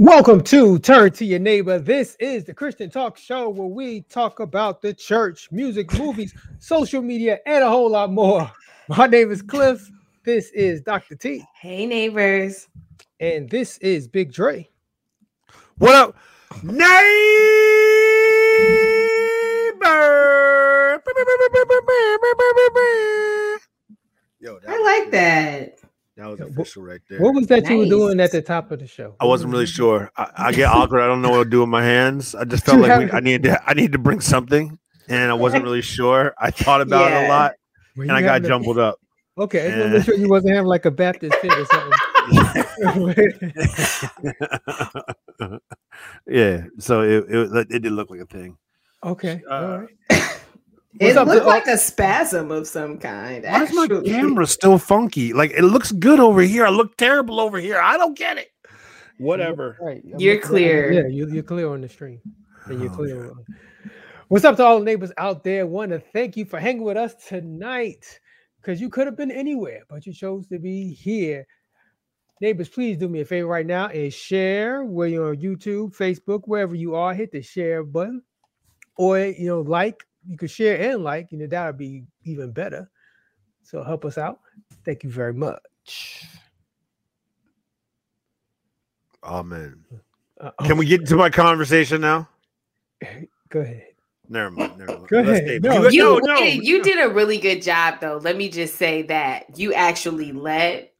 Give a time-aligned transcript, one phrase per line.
[0.00, 1.78] Welcome to Turn to Your Neighbor.
[1.78, 7.02] This is the Christian Talk Show where we talk about the church, music, movies, social
[7.02, 8.50] media, and a whole lot more.
[8.88, 9.90] My name is Cliff.
[10.24, 11.16] This is Dr.
[11.16, 11.44] T.
[11.54, 12.66] Hey, neighbors.
[13.20, 14.66] And this is Big Dre.
[15.76, 16.16] What up,
[16.62, 16.80] neighbor?
[24.40, 25.78] Yo, I like that.
[26.20, 27.18] That was official right there.
[27.18, 27.72] What was that nice.
[27.72, 29.16] you were doing at the top of the show?
[29.20, 30.10] I wasn't really sure.
[30.18, 31.00] I, I get awkward.
[31.00, 32.34] I don't know what to do with my hands.
[32.34, 35.34] I just felt like we, I needed to, I needed to bring something, and I
[35.34, 36.34] wasn't really sure.
[36.38, 37.22] I thought about yeah.
[37.22, 37.54] it a lot,
[37.96, 38.98] Were and I got jumbled up.
[39.38, 41.98] Okay, I want to make sure you wasn't having like a Baptist fit or something.
[46.26, 48.58] yeah, so it, it it did look like a thing.
[49.02, 49.88] Okay, uh, all right.
[50.98, 53.44] It looked like a spasm of some kind.
[53.44, 55.32] Why is my camera still funky?
[55.32, 56.66] Like it looks good over here.
[56.66, 57.80] I look terrible over here.
[57.80, 58.48] I don't get it.
[59.18, 59.76] Whatever.
[59.80, 60.02] Right.
[60.18, 60.90] You're clear.
[60.92, 62.20] Yeah, you, are clear on the stream.
[62.66, 63.32] And you're oh, clear.
[64.28, 65.66] What's up to all the neighbors out there?
[65.66, 68.18] Want to thank you for hanging with us tonight
[68.60, 71.46] because you could have been anywhere, but you chose to be here.
[72.40, 76.42] Neighbors, please do me a favor right now and share where you're on YouTube, Facebook,
[76.46, 77.12] wherever you are.
[77.12, 78.22] Hit the share button
[78.96, 82.52] or you know, like you could share and like, you know, that would be even
[82.52, 82.90] better.
[83.62, 84.40] So help us out.
[84.84, 86.26] Thank you very much.
[89.22, 89.84] Amen.
[90.40, 92.28] Uh, Can we get to my conversation now?
[93.50, 93.86] Go ahead.
[94.28, 94.78] Never mind.
[94.78, 95.08] Never mind.
[95.08, 95.62] Go ahead.
[95.62, 98.20] No, you, no, no, you did a really good job, though.
[98.22, 100.92] Let me just say that you actually let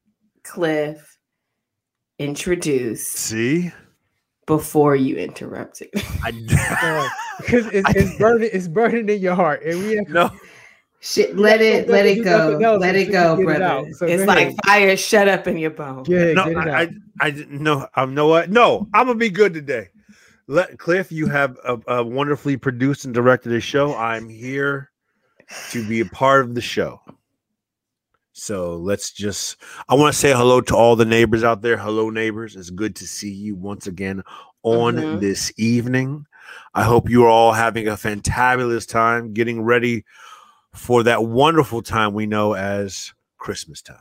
[0.42, 1.18] Cliff
[2.18, 3.06] introduce.
[3.06, 3.72] See?
[4.50, 5.90] Before you interrupted.
[6.24, 6.32] I
[7.40, 10.30] because it's, it's burning, it's burning in your heart, and we have, no.
[10.98, 13.86] Shit, let it, let it go, let it go, brother.
[13.86, 16.08] It so it's like fire shut up in your bones.
[16.08, 16.88] Yeah, no, I, I,
[17.20, 17.86] I didn't know.
[17.94, 18.50] I um, know what.
[18.50, 19.88] No, I'm gonna be good today.
[20.48, 23.94] Let Cliff, you have a, a wonderfully produced and directed a show.
[23.94, 24.90] I'm here
[25.70, 27.00] to be a part of the show.
[28.40, 31.76] So let's just, I want to say hello to all the neighbors out there.
[31.76, 32.56] Hello, neighbors.
[32.56, 34.22] It's good to see you once again
[34.62, 35.18] on mm-hmm.
[35.18, 36.24] this evening.
[36.72, 40.06] I hope you are all having a fantabulous time getting ready
[40.72, 43.98] for that wonderful time we know as Christmas time.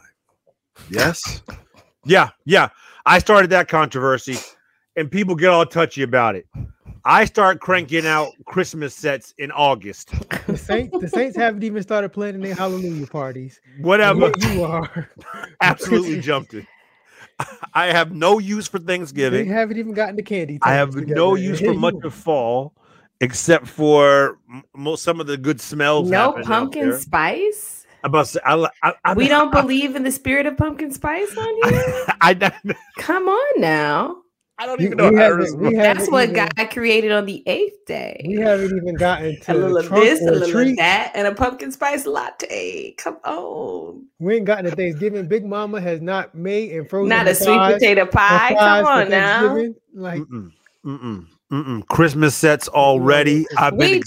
[0.89, 1.43] Yes?
[2.05, 2.69] yeah, yeah.
[3.05, 4.37] I started that controversy
[4.99, 6.45] and people get all touchy about it.
[7.05, 10.11] I start cranking out Christmas sets in August.
[10.45, 13.61] The Saints, the Saints haven't even started planning their Hallelujah parties.
[13.79, 15.09] Whatever you are,
[15.61, 16.65] absolutely jumped it.
[17.73, 19.47] I have no use for Thanksgiving.
[19.47, 20.59] They haven't even gotten the candy.
[20.61, 21.15] I have together.
[21.15, 22.73] no use for much of fall,
[23.21, 24.37] except for
[24.75, 26.09] most some of the good smells.
[26.09, 27.85] No pumpkin spice.
[28.03, 31.55] About say, I, I, I, we don't believe in the spirit of pumpkin spice on
[31.71, 32.05] here.
[32.19, 32.51] I,
[32.97, 34.17] Come on now.
[34.59, 38.21] I don't even know how to That's what even, God created on the eighth day.
[38.27, 40.71] We haven't even gotten to a little of this, a little treat.
[40.71, 42.91] of that, and a pumpkin spice latte.
[42.97, 44.05] Come on.
[44.19, 45.29] We ain't gotten to Thanksgiving.
[45.29, 47.07] Big Mama has not made and frozen.
[47.07, 48.49] Not a sweet potato pie.
[48.49, 49.55] Come on now.
[49.93, 50.51] Like mm-mm,
[50.85, 51.25] mm-mm.
[51.51, 51.87] Mm-mm.
[51.87, 53.47] Christmas sets already.
[53.57, 54.03] I've we been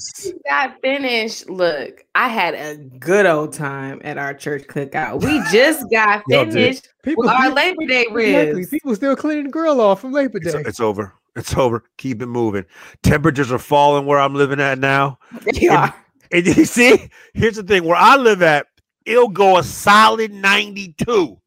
[0.48, 1.50] got finished.
[1.50, 5.24] Look, I had a good old time at our church cookout.
[5.24, 8.68] We just got finished people, with our Labor Day ribs.
[8.68, 10.50] People still cleaning the grill off from Labor Day.
[10.50, 11.14] It's, it's, over.
[11.34, 11.82] It's over.
[11.98, 12.64] Keep it moving.
[13.02, 15.18] Temperatures are falling where I'm living at now.
[15.44, 15.94] They and, are.
[16.30, 18.66] And you see, here's the thing: where I live at,
[19.04, 21.38] it'll go a solid 92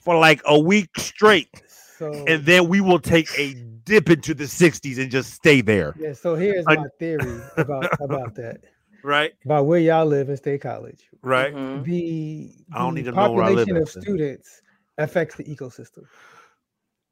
[0.00, 1.50] for like a week straight,
[1.98, 5.94] so, and then we will take a dip into the 60s and just stay there.
[5.98, 8.60] Yeah, so here's my theory about about that.
[9.02, 9.34] Right.
[9.44, 11.08] About where y'all live in State College.
[11.22, 11.54] Right.
[11.54, 11.84] Mm-hmm.
[11.84, 13.68] The, the I don't need to know where I live.
[13.68, 14.62] of students
[14.98, 16.06] affects the ecosystem.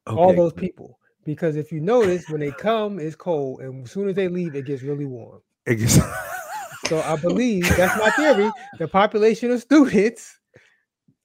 [0.09, 0.17] Okay.
[0.17, 0.99] All those people.
[1.25, 4.57] Because if you notice, when they come, it's cold, and as soon as they leave,
[4.57, 5.41] it gets really warm.
[5.67, 6.01] It gets-
[6.89, 8.51] so I believe that's my theory.
[8.81, 10.37] The population of students,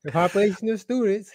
[0.03, 1.31] the population of students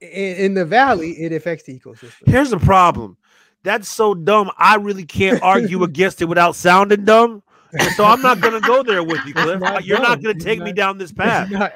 [0.00, 2.26] in, in the valley, it affects the ecosystem.
[2.26, 3.16] Here's the problem
[3.62, 4.50] that's so dumb.
[4.56, 7.42] I really can't argue against it without sounding dumb.
[7.72, 9.60] And so I'm not going to go there with you, Cliff.
[9.60, 10.08] Not You're dumb.
[10.08, 11.48] not going to take me down this path.
[11.50, 11.72] It's, not,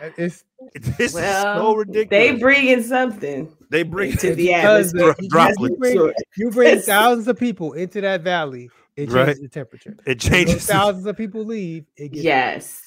[0.74, 2.08] it's this well, is so ridiculous.
[2.10, 3.54] They bring in something.
[3.70, 5.14] They bring to the atmosphere.
[5.20, 8.70] You bring, you bring thousands of people into that valley.
[8.96, 9.36] It changes right.
[9.40, 9.96] the temperature.
[10.06, 10.66] It changes.
[10.66, 11.84] Thousands of people leave.
[11.96, 12.80] It yes.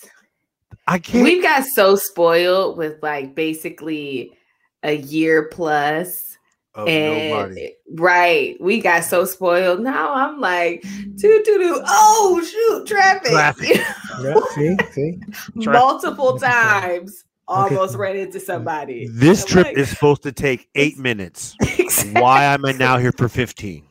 [0.85, 1.23] I can't.
[1.23, 4.33] We've got so spoiled with like basically
[4.83, 6.37] a year plus
[6.75, 7.73] and nobody.
[7.93, 9.79] right, we got so spoiled.
[9.79, 10.83] Now I'm like,
[11.15, 11.81] doo doo doo.
[11.87, 13.31] Oh shoot, traffic.
[13.31, 13.69] traffic.
[14.21, 15.19] yeah, see, see.
[15.55, 18.01] Multiple times, almost okay.
[18.01, 19.07] ran into somebody.
[19.07, 21.55] This I'm trip like, is supposed to take eight minutes.
[21.61, 22.21] Exactly.
[22.21, 23.83] Why am I now here for 15?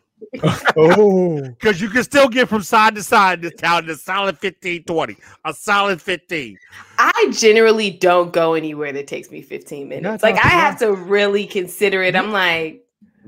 [0.77, 4.39] oh, because you can still get from side to side in this town a solid
[4.39, 6.59] 15, 20, a solid 15.
[6.99, 10.23] I generally don't go anywhere that takes me 15 minutes.
[10.23, 12.17] like I have to really consider it.
[12.17, 12.87] I'm like,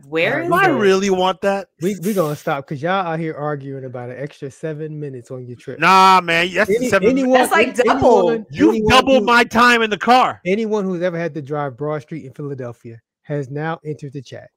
[0.09, 1.69] where do I really want that?
[1.83, 5.47] We we gonna stop because y'all out here arguing about an extra seven minutes on
[5.47, 5.79] your trip.
[5.79, 7.09] Nah, man, that's Any, seven.
[7.09, 8.31] Anyone, that's like double.
[8.31, 10.41] Anyone, you anyone doubled who, my time in the car.
[10.47, 14.51] Anyone who's ever had to drive Broad Street in Philadelphia has now entered the chat.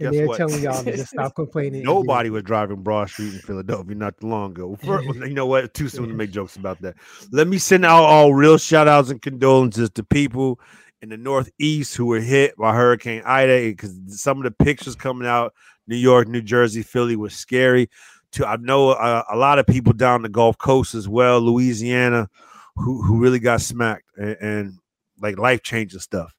[0.00, 0.36] And they're what?
[0.36, 1.82] telling y'all to stop complaining.
[1.82, 4.78] Nobody was driving Broad Street in Philadelphia not too long ago.
[4.82, 5.74] you know what?
[5.74, 6.94] Too soon to make jokes about that.
[7.32, 10.60] Let me send out all real shout outs and condolences to people
[11.02, 14.94] in the Northeast who were hit by Hurricane Ida eh, because some of the pictures
[14.94, 15.52] coming out,
[15.86, 17.88] New York, New Jersey, Philly was scary.
[18.32, 21.40] To I know uh, a, a lot of people down the Gulf Coast as well,
[21.40, 22.28] Louisiana,
[22.76, 24.78] who who really got smacked and, and
[25.20, 26.34] like life changing stuff.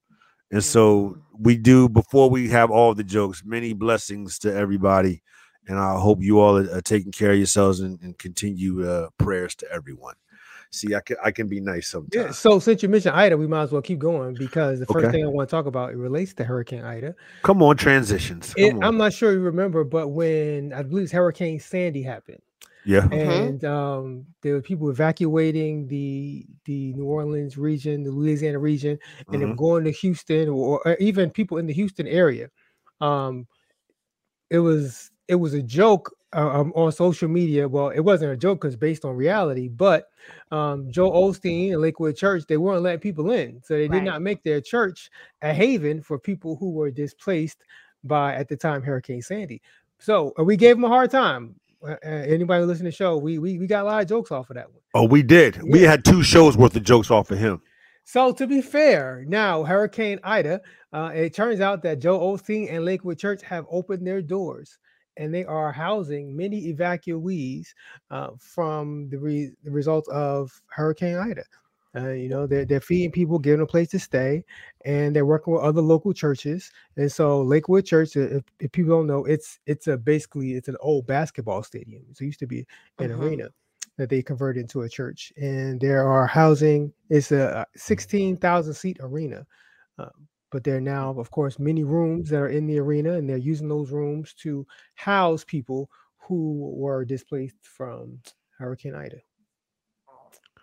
[0.51, 3.43] And so we do before we have all the jokes.
[3.45, 5.21] Many blessings to everybody,
[5.67, 9.09] and I hope you all are, are taking care of yourselves and, and continue uh,
[9.17, 10.15] prayers to everyone.
[10.71, 12.13] See, I can I can be nice sometimes.
[12.13, 12.31] Yeah.
[12.31, 15.17] So since you mentioned Ida, we might as well keep going because the first okay.
[15.17, 17.15] thing I want to talk about it relates to Hurricane Ida.
[17.41, 18.53] Come on, transitions.
[18.53, 18.83] Come it, on.
[18.83, 22.41] I'm not sure you remember, but when I believe Hurricane Sandy happened,
[22.89, 23.01] yeah.
[23.01, 23.31] Mm-hmm.
[23.31, 29.27] And um, there were people evacuating the the New Orleans region, the Louisiana region, and
[29.27, 29.39] mm-hmm.
[29.41, 32.49] then going to Houston or, or, even people in the Houston area.
[32.99, 33.47] Um,
[34.49, 37.67] it was it was a joke uh, um, on social media.
[37.69, 40.05] Well, it wasn't a joke because based on reality, but
[40.49, 44.23] um, Joel Osteen and Lakewood Church they weren't letting people in, so they did not
[44.23, 45.11] make their church
[45.43, 47.59] a haven for people who were displaced
[48.03, 49.61] by at the time Hurricane Sandy.
[49.99, 51.53] So uh, we gave them a hard time.
[51.81, 54.31] Uh, uh, anybody listen to the show, we, we we got a lot of jokes
[54.31, 54.81] off of that one.
[54.93, 55.55] Oh, we did.
[55.55, 55.61] Yeah.
[55.69, 57.61] We had two shows worth of jokes off of him.
[58.03, 60.61] So to be fair, now Hurricane Ida,
[60.91, 64.79] uh, it turns out that Joel Osteen and Lakewood Church have opened their doors,
[65.17, 67.67] and they are housing many evacuees
[68.09, 71.43] uh, from the, re- the results of Hurricane Ida.
[71.95, 74.43] Uh, you know, they're, they're feeding people, giving a place to stay,
[74.85, 76.71] and they're working with other local churches.
[76.97, 80.77] And so Lakewood Church, if, if people don't know, it's it's a basically it's an
[80.81, 82.03] old basketball stadium.
[82.13, 82.65] So it used to be
[82.99, 83.21] an mm-hmm.
[83.21, 83.49] arena
[83.97, 86.93] that they converted into a church, and there are housing.
[87.09, 89.45] It's a 16,000 seat arena.
[89.97, 90.09] Uh,
[90.51, 93.37] but there are now, of course, many rooms that are in the arena, and they're
[93.37, 94.65] using those rooms to
[94.95, 98.19] house people who were displaced from
[98.57, 99.17] Hurricane Ida.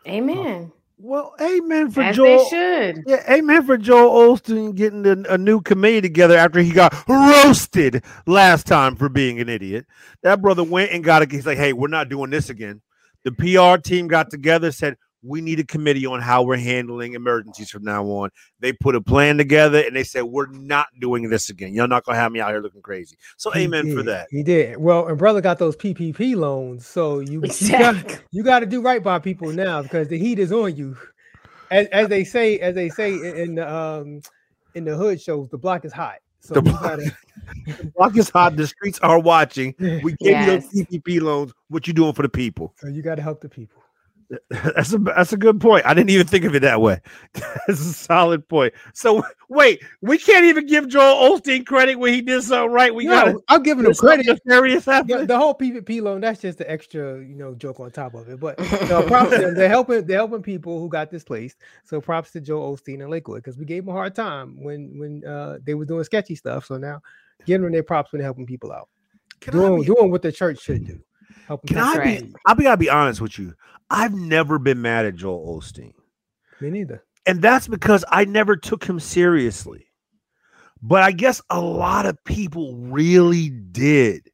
[0.06, 0.72] Amen.
[0.98, 2.38] Well, amen for As Joel.
[2.38, 3.04] They should.
[3.06, 8.02] Yeah, amen for Joel Osteen getting a, a, new committee together after he got roasted
[8.26, 9.86] last time for being an idiot.
[10.22, 11.30] That brother went and got it.
[11.30, 12.80] He's like, hey, we're not doing this again.
[13.24, 17.70] The PR team got together, said, we need a committee on how we're handling emergencies
[17.70, 18.30] from now on.
[18.60, 21.74] They put a plan together and they said, We're not doing this again.
[21.74, 23.16] You're not gonna have me out here looking crazy.
[23.36, 23.96] So he amen did.
[23.96, 24.28] for that.
[24.30, 24.78] He did.
[24.78, 26.86] Well, and brother got those PPP loans.
[26.86, 27.76] So you, exactly.
[27.86, 30.76] you got you got to do right by people now because the heat is on
[30.76, 30.96] you.
[31.70, 34.20] As, as they say, as they say in the um
[34.74, 36.16] in the hood shows, the block is hot.
[36.40, 37.16] So the block, gotta...
[37.66, 38.56] the block is hot.
[38.56, 39.74] The streets are watching.
[39.80, 40.68] We gave yes.
[40.72, 41.52] you those PPP loans.
[41.68, 42.72] What you doing for the people?
[42.76, 43.82] So you got to help the people.
[44.50, 45.86] That's a that's a good point.
[45.86, 47.00] I didn't even think of it that way.
[47.32, 48.74] that's a solid point.
[48.92, 52.92] So wait, we can't even give Joel Osteen credit when he did something right.
[52.92, 54.26] We no, got I'm giving him credit.
[55.06, 58.28] The, the whole PPP loan that's just the extra you know joke on top of
[58.28, 58.40] it.
[58.40, 59.54] But you know, props to them.
[59.54, 61.58] They're helping they're helping people who got displaced.
[61.84, 64.98] So props to Joel Osteen and Lakewood because we gave them a hard time when
[64.98, 66.66] when uh, they were doing sketchy stuff.
[66.66, 67.00] So now
[67.44, 68.88] giving them their props when they're helping people out,
[69.40, 71.00] Can doing be- doing what the church should do.
[71.66, 72.22] Can I right.
[72.22, 72.34] be?
[72.46, 72.64] I'll be.
[72.64, 73.54] Gotta be honest with you.
[73.90, 75.92] I've never been mad at Joel Osteen.
[76.60, 77.04] Me neither.
[77.26, 79.86] And that's because I never took him seriously.
[80.82, 84.30] But I guess a lot of people really did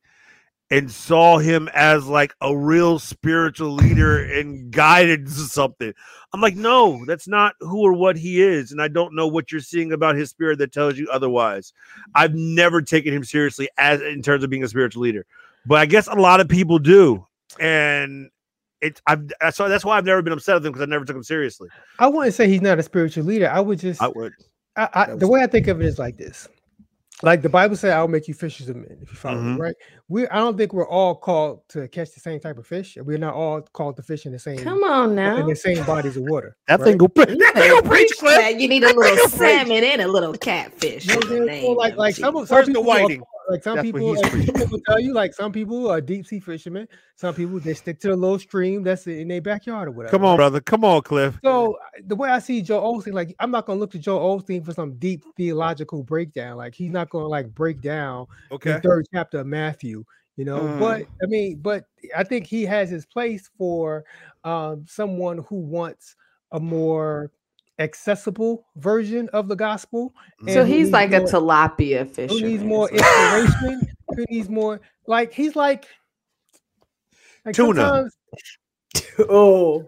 [0.71, 5.93] and saw him as like a real spiritual leader and guided to something.
[6.33, 8.73] I'm like, no, that's not who or what he is.
[8.73, 11.75] And I don't know what you're seeing about his spirit that tells you otherwise.
[12.15, 15.27] I've never taken him seriously as in terms of being a spiritual leader
[15.67, 17.27] but I guess a lot of people do,
[17.61, 18.31] and
[18.81, 21.17] it's I've so that's why I've never been upset with him because I never took
[21.17, 21.69] him seriously.
[21.99, 23.49] I wouldn't say he's not a spiritual leader.
[23.49, 24.33] I would just I would.
[24.75, 26.49] I, I, the way I think of it is like this:
[27.23, 29.55] like the Bible said, I'll make you fishers of men if you follow mm-hmm.
[29.55, 29.75] me, right?
[30.09, 32.99] We I don't think we're all called to catch the same type of fish.
[33.01, 35.85] We're not all called to fish in the same come on now in the same
[35.85, 36.57] bodies of water.
[36.67, 36.87] That right?
[36.87, 38.59] thing go that thing go preach, that.
[38.59, 41.07] You need a little salmon and a little catfish.
[41.07, 43.23] You know, like like some, some people whiting.
[43.53, 46.89] Like some That's people, people will tell you, like some people are deep sea fishermen.
[47.17, 50.11] Some people they stick to the little stream that's in their backyard or whatever.
[50.11, 50.61] Come on, brother.
[50.61, 51.39] Come on, Cliff.
[51.45, 54.65] So the way I see Joel Osteen, like I'm not gonna look to Joel Osteen
[54.65, 56.57] for some deep theological breakdown.
[56.57, 58.73] Like he's not gonna like break down okay.
[58.73, 60.05] the third chapter of Matthew
[60.37, 60.61] you know.
[60.61, 60.79] Mm.
[60.79, 61.85] But I mean, but
[62.17, 64.05] I think he has his place for
[64.45, 66.17] um, someone who wants
[66.53, 67.31] a more
[67.79, 70.15] accessible version of the gospel.
[70.49, 72.31] So he's like more, a tilapia fish.
[72.31, 73.89] Who needs more inspiration?
[74.09, 75.87] who needs more like he's like,
[77.45, 78.09] like tuna.
[79.29, 79.87] oh,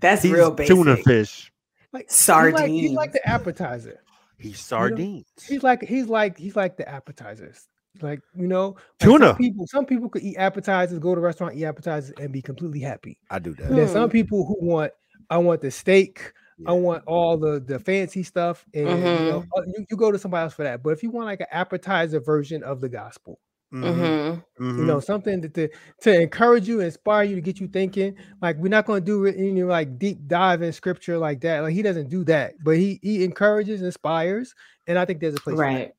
[0.00, 0.74] that's he's real basic.
[0.74, 1.50] Tuna fish.
[1.92, 2.60] Like sardines.
[2.60, 4.00] He's like, he's like the appetizer.
[4.38, 5.00] He's sardines.
[5.00, 5.54] You know?
[5.54, 7.68] He's like he's like he's like the appetizers.
[8.02, 9.26] Like you know, like tuna.
[9.28, 12.42] Some people, some people could eat appetizers, go to a restaurant, eat appetizers, and be
[12.42, 13.18] completely happy.
[13.30, 13.68] I do that.
[13.68, 13.76] Hmm.
[13.76, 14.92] There's some people who want,
[15.30, 16.32] I want the steak,
[16.64, 16.70] yeah.
[16.70, 19.24] I want all the the fancy stuff, and mm-hmm.
[19.24, 20.82] you, know, uh, you, you, go to somebody else for that.
[20.82, 23.38] But if you want like an appetizer version of the gospel,
[23.72, 24.62] mm-hmm.
[24.62, 24.78] Mm-hmm.
[24.78, 25.68] you know, something to, to,
[26.02, 28.16] to encourage you, inspire you, to get you thinking.
[28.40, 31.60] Like we're not going to do any like deep dive in scripture like that.
[31.60, 34.54] Like he doesn't do that, but he he encourages, inspires,
[34.86, 35.92] and I think there's a place right.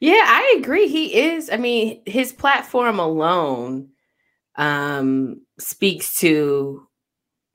[0.00, 0.88] Yeah, I agree.
[0.88, 1.50] He is.
[1.50, 3.88] I mean, his platform alone
[4.56, 6.86] um speaks to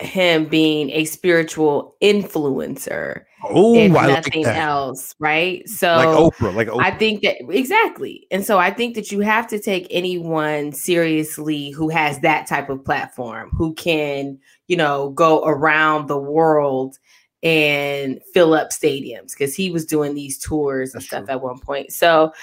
[0.01, 3.23] him being a spiritual influencer.
[3.43, 5.67] Oh, if I nothing like else, right?
[5.67, 6.83] So like Oprah, like Oprah.
[6.83, 8.27] I think that exactly.
[8.31, 12.69] And so I think that you have to take anyone seriously who has that type
[12.69, 16.97] of platform, who can, you know, go around the world
[17.41, 21.33] and fill up stadiums because he was doing these tours and stuff true.
[21.33, 21.91] at one point.
[21.91, 22.33] So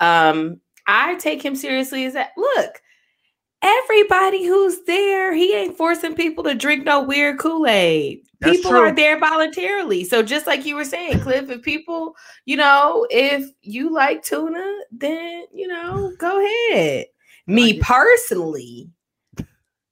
[0.00, 2.80] um I take him seriously Is that look,
[3.64, 8.20] everybody who's there, he ain't forcing people to drink no weird Kool-Aid.
[8.42, 8.80] People true.
[8.80, 10.04] are there voluntarily.
[10.04, 14.64] So just like you were saying, Cliff, if people, you know, if you like tuna,
[14.92, 17.06] then you know, go ahead.
[17.46, 18.90] Me personally,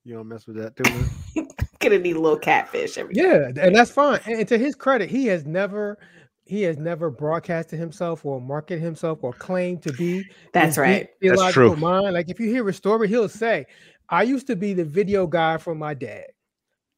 [0.05, 1.49] you don't mess with that tuna.
[1.83, 5.27] gonna need a little catfish every yeah and that's fine and to his credit he
[5.27, 5.99] has never
[6.53, 11.09] he has never broadcasted himself or marketed himself or claimed to be that's right.
[11.23, 11.75] that's true.
[11.77, 12.13] mind.
[12.13, 13.65] Like if you hear a story he'll say
[14.11, 16.27] i used to be the video guy for my dad.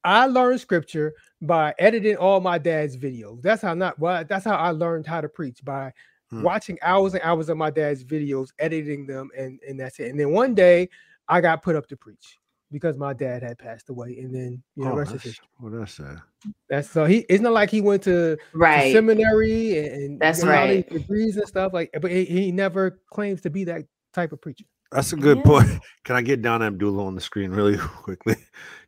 [0.03, 3.41] I learned scripture by editing all my dad's videos.
[3.41, 5.93] That's how not well that's how i learned how to preach by
[6.29, 6.41] hmm.
[6.41, 10.09] watching hours and hours of my dad's videos editing them and and that's it.
[10.09, 10.89] And then one day
[11.29, 12.39] i got put up to preach
[12.75, 15.47] because my dad had passed away, and then you know, oh, rest of history.
[15.59, 16.21] What that's sad.
[16.69, 17.19] That's so he.
[17.29, 21.37] It's not like he went to, right to seminary and that's you know, right degrees
[21.37, 21.89] and stuff like.
[22.01, 24.65] But he, he, never claims to be that type of preacher.
[24.91, 25.43] That's a good yeah.
[25.43, 25.69] point.
[26.03, 28.35] Can I get down Abdullah on the screen really quickly?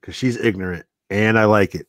[0.02, 1.88] Because she's ignorant, and I like it.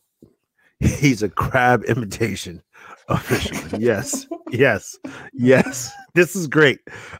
[0.78, 2.62] He's a crab imitation
[3.08, 3.80] of fisherman.
[3.80, 4.96] yes, yes,
[5.32, 5.90] yes.
[6.14, 6.78] This is great.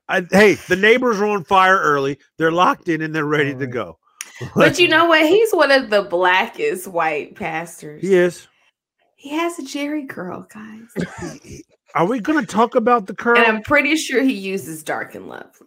[0.09, 2.19] I, hey, the neighbors are on fire early.
[2.37, 3.59] They're locked in and they're ready right.
[3.59, 3.99] to go
[4.55, 5.27] but you know what?
[5.27, 8.03] He's one of the blackest white pastors.
[8.03, 8.47] He is.
[9.17, 11.63] He has a Jheri curl, guys.
[11.95, 13.37] Are we going to talk about the curl?
[13.37, 15.67] And I'm pretty sure he uses dark and lovely.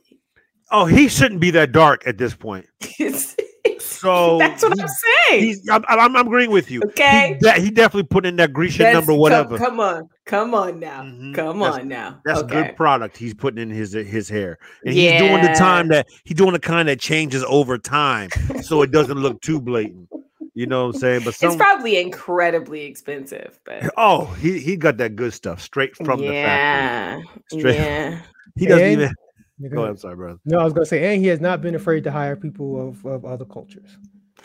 [0.72, 2.68] Oh, he shouldn't be that dark at this point.
[3.80, 4.88] So that's what I'm
[5.30, 5.62] saying.
[5.70, 6.82] I'm, I'm, I'm, agreeing with you.
[6.88, 9.60] Okay, he, de- he definitely put in that Grecian that's, number, whatever.
[9.60, 11.34] Come, come, on, come on now, mm-hmm.
[11.34, 12.22] come that's, on now.
[12.24, 12.64] That's okay.
[12.64, 13.18] good product.
[13.18, 15.12] He's putting in his his hair, and yeah.
[15.12, 18.30] he's doing the time that he's doing the kind that changes over time,
[18.64, 20.10] so it doesn't look too blatant.
[20.54, 21.22] You know what I'm saying?
[21.26, 23.60] But some, it's probably incredibly expensive.
[23.66, 27.18] But oh, he he got that good stuff straight from yeah.
[27.18, 27.60] the factory.
[27.60, 28.22] Straight.
[28.54, 29.70] Yeah, he doesn't and, even.
[29.70, 30.40] Go ahead, I'm sorry, brother.
[30.44, 33.06] No, I was gonna say, and he has not been afraid to hire people of,
[33.06, 33.98] of other cultures.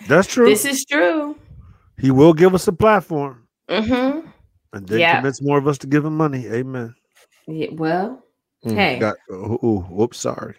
[0.06, 0.48] That's true.
[0.48, 1.36] This is true.
[1.98, 3.48] He will give us a platform.
[3.68, 4.28] Mm-hmm.
[4.76, 5.14] And then yep.
[5.16, 6.46] convince more of us to give him money.
[6.46, 6.94] Amen.
[7.46, 8.22] Yeah, well,
[8.64, 8.98] mm, hey.
[8.98, 10.56] Got, oh, oh, whoops, sorry.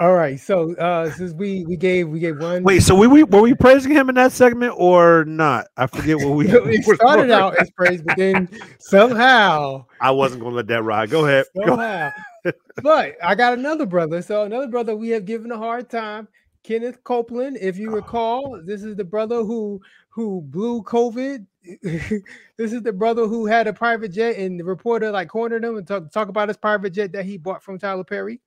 [0.00, 0.38] All right.
[0.38, 3.54] So uh since we we gave we gave one Wait, so we, we were we
[3.54, 5.66] praising him in that segment or not?
[5.76, 8.48] I forget what we we started out as praise, but then
[8.78, 11.10] somehow I wasn't gonna let that ride.
[11.10, 11.46] Go ahead.
[11.56, 12.12] Somehow.
[12.44, 12.52] Go.
[12.82, 14.22] but I got another brother.
[14.22, 16.28] So another brother we have given a hard time.
[16.62, 21.44] Kenneth Copeland, if you recall, this is the brother who who blew COVID.
[21.82, 25.76] this is the brother who had a private jet, and the reporter like cornered him
[25.76, 28.40] and talk, talk about his private jet that he bought from Tyler Perry.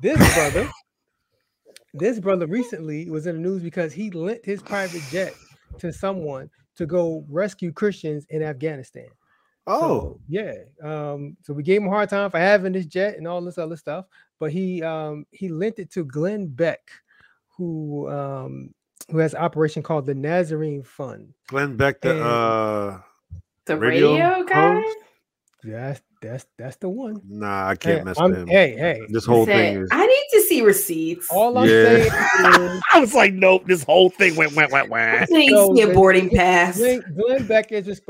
[0.00, 0.70] This brother,
[1.94, 5.34] this brother recently was in the news because he lent his private jet
[5.78, 9.08] to someone to go rescue Christians in Afghanistan.
[9.66, 10.54] Oh, so, yeah.
[10.82, 13.58] Um, so we gave him a hard time for having this jet and all this
[13.58, 14.06] other stuff,
[14.38, 16.90] but he um he lent it to Glenn Beck,
[17.56, 18.74] who um
[19.10, 21.32] who has an operation called the Nazarene Fund.
[21.48, 22.98] Glenn Beck, the and, uh
[23.66, 24.82] the radio, radio guy.
[25.64, 27.20] Yeah, that's that's that's the one.
[27.28, 28.48] Nah, I can't hey, mess I'm, with him.
[28.48, 29.88] Hey, hey, this whole thing is.
[29.92, 31.28] I need to see receipts.
[31.30, 31.84] All I'm yeah.
[31.84, 33.64] saying is, I was like, nope.
[33.66, 35.22] This whole thing went went went went.
[35.22, 36.78] I need to see a boarding pass.
[36.78, 38.02] Glenn, Glenn Beck is just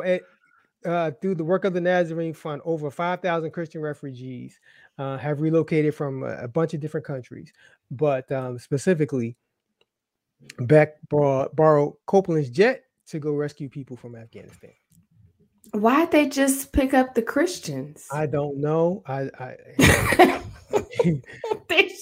[0.85, 4.59] uh, through the work of the Nazarene Fund, over 5,000 Christian refugees
[4.99, 7.53] uh, have relocated from a, a, bunch of different countries.
[7.91, 9.37] But um, specifically,
[10.61, 14.73] Beck borrowed, borrowed Copeland's jet to go rescue people from Afghanistan.
[15.73, 18.07] Why'd they just pick up the Christians?
[18.13, 19.03] I don't know.
[19.07, 19.57] I I,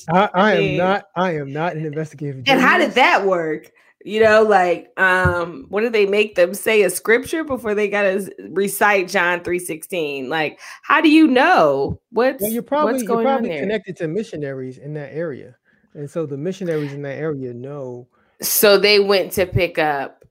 [0.09, 2.45] I, I am not I am not an investigative.
[2.47, 3.73] And how did that work?
[4.05, 8.31] You know, like um, what did they make them say a scripture before they gotta
[8.51, 10.29] recite John 3:16?
[10.29, 14.95] Like, how do you know what's well, you're probably you're probably connected to missionaries in
[14.95, 15.57] that area.
[15.95, 18.07] And so the missionaries in that area know.
[18.43, 20.25] So they went to pick up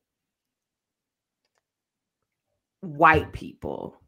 [2.82, 4.00] white people.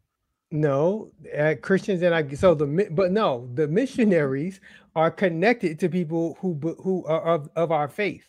[0.52, 2.28] No, uh, Christians and I.
[2.36, 4.62] So the but no, the missionaries
[4.96, 8.28] are connected to people who who are of, of our faith.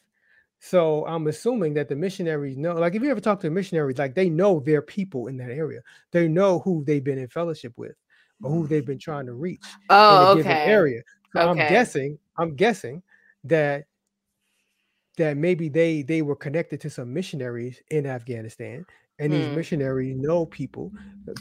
[0.59, 2.75] So I'm assuming that the missionaries know.
[2.75, 5.81] Like if you ever talk to missionaries, like they know their people in that area.
[6.11, 7.95] They know who they've been in fellowship with
[8.43, 10.43] or who they've been trying to reach oh, in a okay.
[10.43, 11.03] given area.
[11.33, 11.51] So okay.
[11.51, 12.19] I'm guessing.
[12.37, 13.03] I'm guessing
[13.45, 13.85] that
[15.19, 18.85] that maybe they they were connected to some missionaries in Afghanistan
[19.19, 19.57] and these hmm.
[19.57, 20.93] missionaries know people.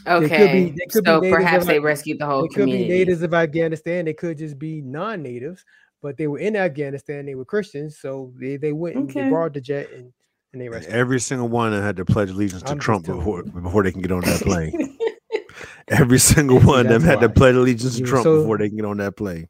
[0.08, 2.44] Okay, they could be, they could so be perhaps of, they rescued the whole.
[2.44, 2.84] They community.
[2.84, 4.06] could be natives of Afghanistan.
[4.06, 5.64] They could just be non-natives,
[6.02, 7.26] but they were in Afghanistan.
[7.26, 10.12] They were Christians, so they they went and they borrowed the jet and,
[10.54, 10.96] and they rescued.
[10.96, 14.12] Every single one had to pledge allegiance to I'm Trump before before they can get
[14.12, 14.98] on that plane.
[15.90, 18.78] Every single one of them had to pledge allegiance to Trump so, before they can
[18.78, 19.48] get on that plane.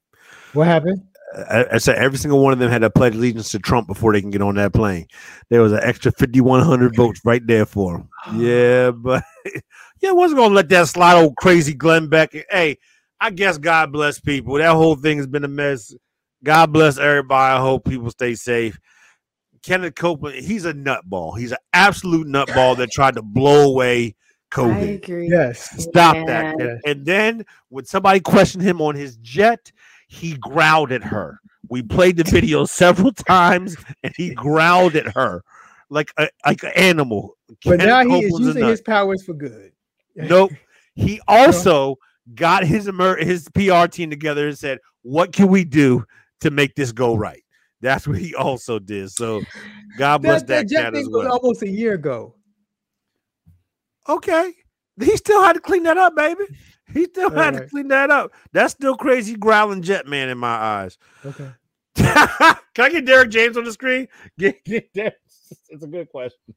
[0.54, 1.02] What happened?
[1.36, 4.14] I, I, said every single one of them had to pledge allegiance to Trump before
[4.14, 5.08] they can get on that plane.
[5.50, 8.10] There was an extra 5,100 votes right there for him.
[8.42, 9.24] Yeah, but
[10.02, 12.34] yeah, I wasn't gonna let that slide old crazy Glenn Beck.
[12.50, 12.78] Hey,
[13.20, 14.56] I guess God bless people.
[14.56, 15.94] That whole thing has been a mess.
[16.44, 17.56] God bless everybody.
[17.56, 18.78] I hope people stay safe.
[19.64, 21.38] Kenneth Copeland, he's a nutball.
[21.38, 24.16] He's an absolute nutball that tried to blow away
[24.52, 24.76] COVID.
[24.76, 25.30] I agree.
[25.30, 25.84] Yes.
[25.84, 26.26] Stop yeah.
[26.26, 26.60] that.
[26.60, 29.72] And, and then when somebody questioned him on his jet,
[30.08, 31.40] he growled at her.
[31.70, 35.44] We played the video several times, and he growled at her
[35.90, 37.38] like a like an animal.
[37.64, 39.72] But now he is using his powers for good.
[40.16, 40.52] nope.
[40.96, 41.98] He also
[42.36, 46.06] got his emer- his PR team together and said, "What can we do
[46.42, 47.44] to make this go right?"
[47.82, 49.12] That's what he also did.
[49.12, 49.44] So,
[49.98, 51.32] God bless that, that, that cat as well.
[51.32, 52.36] Almost a year ago.
[54.10, 54.54] Okay,
[55.00, 56.46] he still had to clean that up, baby.
[56.94, 57.64] He still had right.
[57.64, 58.32] to clean that up.
[58.54, 60.98] That's still crazy growling jet man in my eyes.
[61.26, 61.52] Okay.
[61.98, 64.08] Can I get Derek James on the screen?
[64.38, 65.16] Get, get
[65.70, 66.54] It's a good question.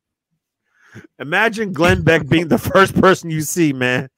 [1.19, 4.11] Imagine Glenn Beck being the first person you see, man.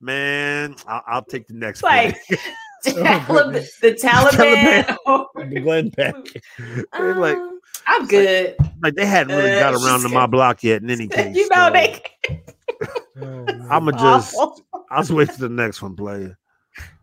[0.00, 2.16] Man, I'll, I'll take the next like
[2.86, 5.62] oh, the Taliban, Taliban.
[5.64, 6.14] Glenn Beck.
[6.92, 7.38] Um, like,
[7.86, 8.54] I'm good.
[8.58, 10.82] Like, like, they hadn't really uh, got around to my block yet.
[10.82, 11.72] In any case, you know so.
[11.72, 12.02] they.
[13.20, 14.36] oh, I'm gonna just.
[14.90, 16.38] I'll switch to the next one, player.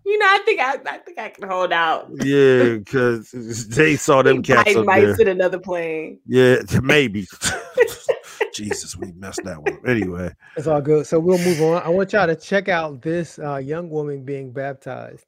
[0.05, 2.09] You know, I think I, I think I can hold out.
[2.23, 3.31] Yeah, because
[3.69, 5.15] they saw them cats up might there.
[5.15, 6.19] sit another plane.
[6.27, 7.27] Yeah, maybe.
[8.53, 9.79] Jesus, we messed that one.
[9.85, 11.07] Anyway, it's all good.
[11.07, 11.81] So we'll move on.
[11.81, 15.25] I want y'all to check out this uh, young woman being baptized,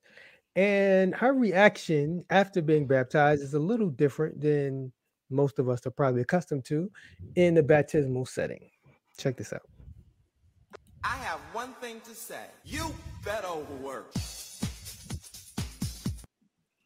[0.56, 4.94] and her reaction after being baptized is a little different than
[5.30, 6.90] most of us are probably accustomed to
[7.36, 8.70] in the baptismal setting.
[9.18, 9.64] Check this out.
[11.04, 12.46] I have one thing to say.
[12.66, 14.12] You better work.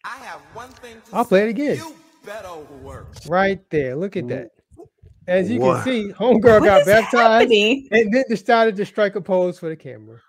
[0.03, 1.77] I have one thing to I'll play it again.
[1.77, 1.95] You
[2.25, 3.07] better work.
[3.27, 3.95] Right there.
[3.95, 4.51] Look at that.
[5.27, 5.83] As you what?
[5.83, 7.87] can see, homegirl what got baptized happening?
[7.91, 10.19] and then decided to strike a pose for the camera.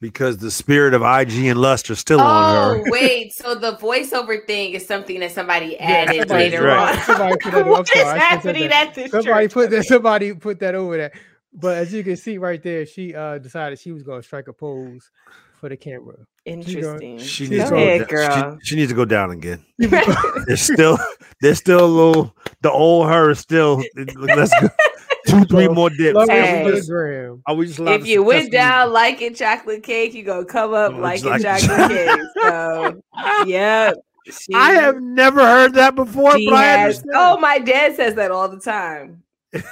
[0.00, 2.80] Because the spirit of IG and lust are still oh, on her.
[2.80, 3.32] Oh, wait.
[3.32, 6.96] So the voiceover thing is something that somebody added yeah, later right.
[6.96, 7.04] on.
[7.04, 9.84] Somebody put that, what is happening at this Somebody put that.
[9.86, 11.12] Somebody put that over there.
[11.52, 14.48] But as you can see right there, she uh decided she was going to strike
[14.48, 15.10] a pose
[15.58, 16.16] for the camera.
[16.44, 17.18] Interesting.
[17.18, 18.58] She, she needs, to ahead, go, girl.
[18.62, 19.64] She, she, needs to go down again.
[19.78, 20.98] there's still
[21.40, 23.82] there's still a little the old her is still
[24.16, 24.68] let's go
[25.26, 26.28] two, three more dips.
[26.28, 30.14] Hey, are we just, are we just if you went down like it chocolate cake,
[30.14, 32.20] you gonna come up no, like it chocolate cake.
[32.42, 33.02] So
[33.46, 33.92] yeah.
[34.30, 38.46] She, I have never heard that before, but has, Oh, my dad says that all
[38.46, 39.22] the time.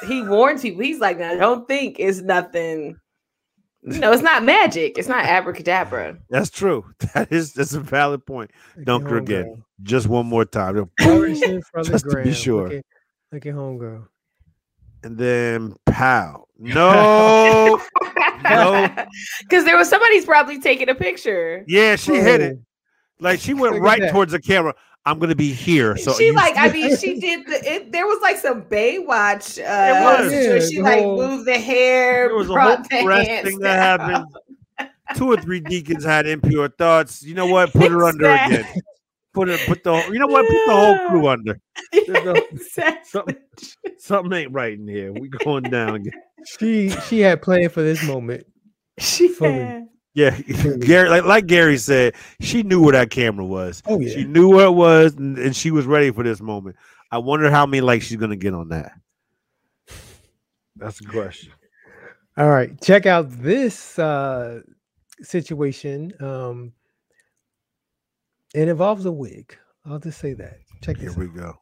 [0.06, 0.82] He warns people.
[0.82, 2.98] He's like, I don't think it's nothing
[3.86, 4.98] no, it's not magic.
[4.98, 6.18] It's not abracadabra.
[6.28, 6.84] That's true.
[7.14, 8.50] That is that's a valid point.
[8.82, 9.44] Dunk her again.
[9.44, 9.66] Girl.
[9.82, 10.90] Just one more time.
[10.98, 12.64] Just to be sure.
[12.64, 12.84] Look at,
[13.32, 14.08] look at homegirl.
[15.04, 16.46] And then pow.
[16.58, 17.80] No.
[18.44, 18.88] no.
[19.42, 21.64] Because there was somebody's probably taking a picture.
[21.68, 22.22] Yeah, she oh.
[22.22, 22.58] hit it.
[23.20, 24.74] Like she went right towards the camera.
[25.06, 25.96] I'm gonna be here.
[25.96, 27.72] So she like, I mean, she did the.
[27.72, 29.58] It, there was like some Baywatch.
[29.60, 30.32] Uh, was.
[30.32, 32.28] Yeah, she like whole, moved the hair.
[32.28, 34.26] There was a whole the thing that happened.
[35.14, 37.22] Two or three deacons had impure thoughts.
[37.22, 37.72] You know what?
[37.72, 38.66] Put her under again.
[39.32, 39.60] Put it.
[39.60, 39.94] Put the.
[40.10, 40.44] You know what?
[40.44, 41.60] Put the whole crew under.
[41.92, 43.04] exactly.
[43.04, 43.36] something,
[43.98, 45.12] something ain't right in here.
[45.12, 46.12] We going down again.
[46.60, 48.46] She she had planned for this moment.
[49.00, 49.88] She had.
[50.16, 50.30] Yeah,
[50.80, 53.82] Gary, like, like Gary said, she knew where that camera was.
[53.86, 54.14] Oh, yeah.
[54.14, 56.76] She knew where it was, and, and she was ready for this moment.
[57.12, 58.92] I wonder how many likes she's gonna get on that.
[60.74, 61.52] That's the question.
[62.38, 64.62] All right, check out this uh,
[65.20, 66.12] situation.
[66.18, 66.72] Um,
[68.54, 69.54] it involves a wig.
[69.84, 70.60] I'll just say that.
[70.82, 71.14] Check this.
[71.14, 71.58] Here we go.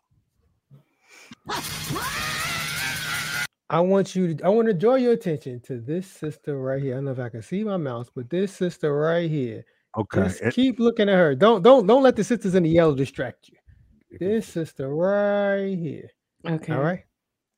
[3.71, 6.95] I want you to I want to draw your attention to this sister right here.
[6.95, 9.65] I don't know if I can see my mouse, but this sister right here.
[9.97, 10.25] Okay.
[10.25, 11.35] Just keep looking at her.
[11.35, 13.57] Don't don't don't let the sisters in the yellow distract you.
[14.19, 16.11] This sister right here.
[16.47, 16.75] Okay.
[16.75, 17.05] All right.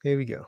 [0.05, 0.47] Here we go.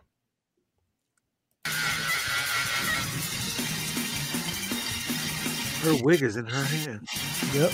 [5.82, 7.06] Her wig is in her hand.
[7.52, 7.72] Yep.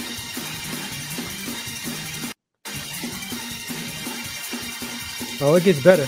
[5.41, 6.07] Oh, it gets better.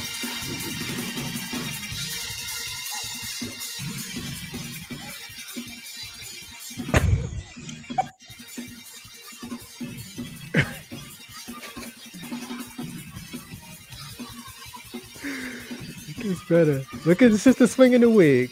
[16.48, 16.82] Better.
[17.04, 18.50] Look at the sister swinging the wig,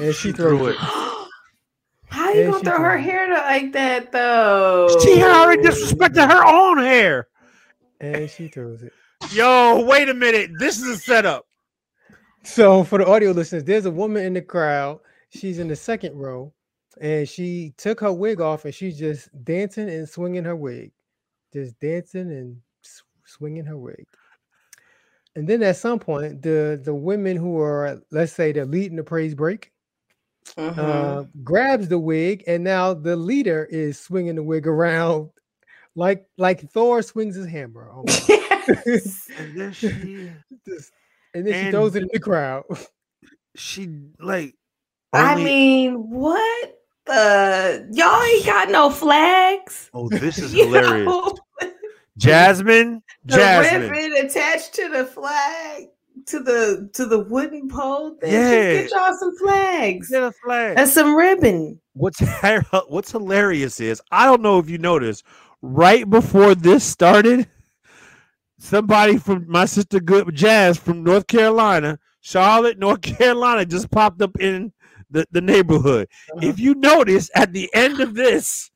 [0.00, 0.76] and she, she threw it.
[2.08, 4.88] How you gonna throw her hair like that though?
[5.02, 7.28] She already disrespected her own hair,
[8.00, 8.92] and she throws it.
[9.32, 10.50] Yo, wait a minute.
[10.58, 11.46] This is a setup.
[12.44, 15.00] So for the audio listeners, there's a woman in the crowd.
[15.30, 16.52] She's in the second row,
[17.00, 20.92] and she took her wig off, and she's just dancing and swinging her wig,
[21.52, 22.60] just dancing and
[23.24, 24.06] swinging her wig.
[25.36, 29.02] And then at some point, the the women who are, let's say, they're leading the
[29.02, 29.72] praise break,
[30.56, 30.80] uh-huh.
[30.80, 35.30] uh, grabs the wig, and now the leader is swinging the wig around,
[35.96, 37.90] like like Thor swings his hammer.
[38.28, 39.28] Yes.
[39.38, 39.88] and then she,
[40.66, 40.92] Just,
[41.34, 42.64] and then and she throws it in the crowd.
[43.56, 44.56] She like.
[45.12, 45.28] Only...
[45.28, 46.74] I mean, what
[47.06, 49.90] the y'all ain't got no flags.
[49.94, 51.06] Oh, this is hilarious.
[51.06, 51.34] Know?
[52.18, 53.90] Jasmine, the Jasmine.
[53.90, 55.88] ribbon attached to the flag
[56.26, 58.16] to the to the wooden pole.
[58.20, 60.10] Then yeah, get y'all some flags.
[60.10, 61.80] Get a flag and some ribbon.
[61.94, 62.22] What's
[62.88, 65.24] what's hilarious is I don't know if you noticed
[65.62, 67.48] right before this started,
[68.58, 74.38] somebody from my sister Good Jazz from North Carolina, Charlotte, North Carolina, just popped up
[74.40, 74.72] in
[75.10, 76.08] the, the neighborhood.
[76.30, 76.48] Uh-huh.
[76.48, 78.70] If you notice at the end of this,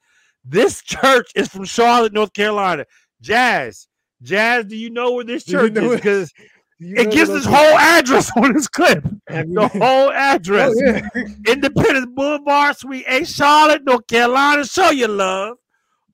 [0.45, 2.87] this church is from Charlotte, North Carolina.
[3.21, 3.89] Jazz,
[4.23, 5.95] Jazz, do you know where this church is?
[5.95, 6.33] Because
[6.81, 9.05] it gives this whole address on this clip.
[9.27, 10.75] The whole address.
[10.77, 11.09] Oh, yeah.
[11.53, 14.65] Independence Boulevard, Suite A, Charlotte, North Carolina.
[14.65, 15.59] Show your love.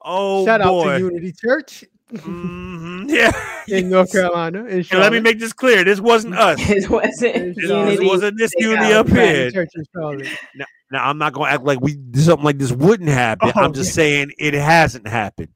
[0.02, 0.88] Oh, shout boy.
[0.88, 1.84] out to Unity Church.
[2.12, 2.84] Mm-hmm.
[3.06, 3.32] Yeah,
[3.68, 4.64] in North Carolina.
[4.64, 6.58] In and let me make this clear: this wasn't us.
[6.58, 7.54] It wasn't.
[7.54, 9.50] This, this wasn't this unity up here.
[9.94, 13.52] Now, now, I'm not going to act like we something like this wouldn't happen.
[13.54, 13.94] Oh, I'm just yeah.
[13.94, 15.50] saying it hasn't happened.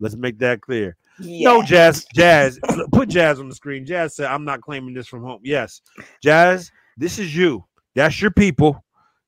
[0.00, 0.96] Let's make that clear.
[1.20, 1.44] Yes.
[1.44, 2.58] No, Jazz, Jazz,
[2.92, 3.86] put Jazz on the screen.
[3.86, 5.40] Jazz said, I'm not claiming this from home.
[5.44, 5.80] Yes,
[6.22, 7.64] Jazz, this is you.
[7.94, 8.84] That's your people.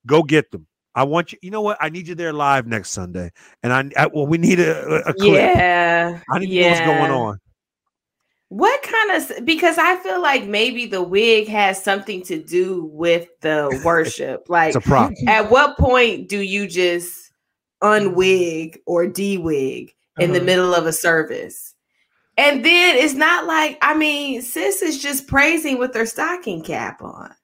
[0.06, 0.66] Go get them.
[0.94, 1.38] I want you.
[1.42, 1.76] You know what?
[1.80, 3.30] I need you there live next Sunday,
[3.62, 5.34] and I, I well, we need a, a clip.
[5.34, 6.62] Yeah, I need yeah.
[6.62, 7.40] to know what's going on.
[8.48, 9.44] What kind of?
[9.44, 14.46] Because I feel like maybe the wig has something to do with the worship.
[14.48, 15.12] Like, it's a prop.
[15.26, 17.30] At what point do you just
[17.82, 20.38] unwig or de-wig in uh-huh.
[20.38, 21.74] the middle of a service?
[22.38, 27.00] And then it's not like, I mean, sis is just praising with her stocking cap
[27.00, 27.34] on.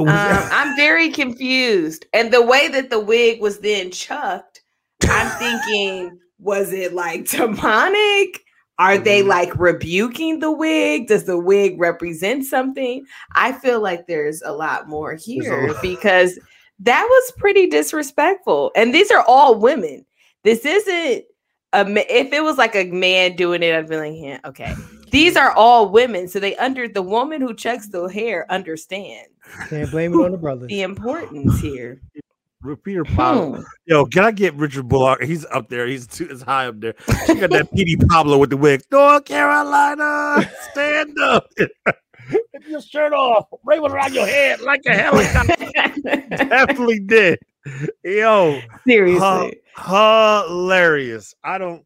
[0.00, 2.06] Um, I'm very confused.
[2.12, 4.62] And the way that the wig was then chucked,
[5.02, 8.44] I'm thinking, was it like demonic?
[8.78, 9.30] Are they mm-hmm.
[9.30, 11.08] like rebuking the wig?
[11.08, 13.04] Does the wig represent something?
[13.34, 16.38] I feel like there's a lot more here because
[16.78, 18.70] that was pretty disrespectful.
[18.76, 20.06] And these are all women.
[20.44, 21.24] This isn't
[21.72, 21.86] a
[22.18, 24.74] if it was like a man doing it, I'd be like, yeah, okay.
[25.10, 29.30] These are all women, so they under the woman who checks the hair understands.
[29.68, 30.68] Can't blame it on the brothers.
[30.68, 32.02] The importance here.
[32.84, 33.56] Petey Pablo.
[33.56, 33.62] Hmm.
[33.86, 35.22] Yo, can I get Richard Bullock?
[35.22, 35.86] He's up there.
[35.86, 36.94] He's too, it's high up there.
[37.26, 38.82] She got that Petey Pablo with the wig.
[38.90, 41.48] North Carolina, stand up.
[42.30, 43.46] Get your shirt off.
[43.64, 45.64] Wave it around your head like a helicopter.
[46.28, 47.38] Definitely did.
[48.04, 51.34] Yo, seriously, hilarious.
[51.44, 51.84] I don't.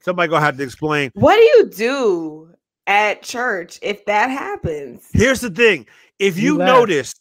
[0.00, 1.10] Somebody gonna have to explain.
[1.14, 2.50] What do you do
[2.86, 5.08] at church if that happens?
[5.12, 5.86] Here's the thing:
[6.18, 7.14] if you, you notice,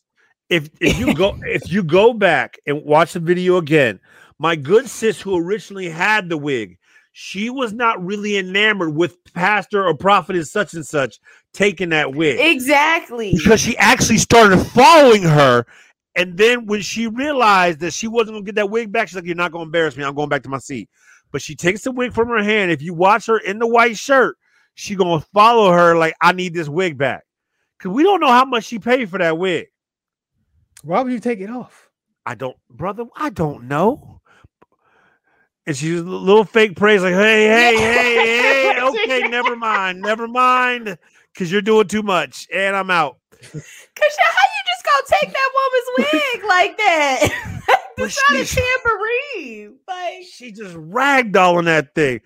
[0.49, 3.99] if if you go if you go back and watch the video again,
[4.39, 6.77] my good sis who originally had the wig,
[7.19, 11.19] she was not really enamored with pastor or Prophet prophetess such and such
[11.51, 12.39] taking that wig.
[12.39, 13.33] Exactly.
[13.35, 15.65] Because she actually started following her.
[16.17, 19.25] And then when she realized that she wasn't gonna get that wig back, she's like,
[19.25, 20.03] You're not gonna embarrass me.
[20.03, 20.89] I'm going back to my seat.
[21.31, 22.71] But she takes the wig from her hand.
[22.71, 24.37] If you watch her in the white shirt,
[24.75, 27.23] she gonna follow her like I need this wig back.
[27.79, 29.67] Cause we don't know how much she paid for that wig.
[30.83, 31.89] Why would you take it off?
[32.25, 33.05] I don't, brother.
[33.15, 34.17] I don't know
[35.67, 40.27] and she's a little fake praise, like, hey, hey, hey, hey, okay, never mind, never
[40.27, 40.97] mind,
[41.33, 43.17] because you're doing too much, and I'm out.
[43.41, 47.79] Cause how you just gonna take that woman's wig like that?
[47.97, 49.79] it's not a tambourine.
[49.87, 52.21] Like she just ragdolling that thing.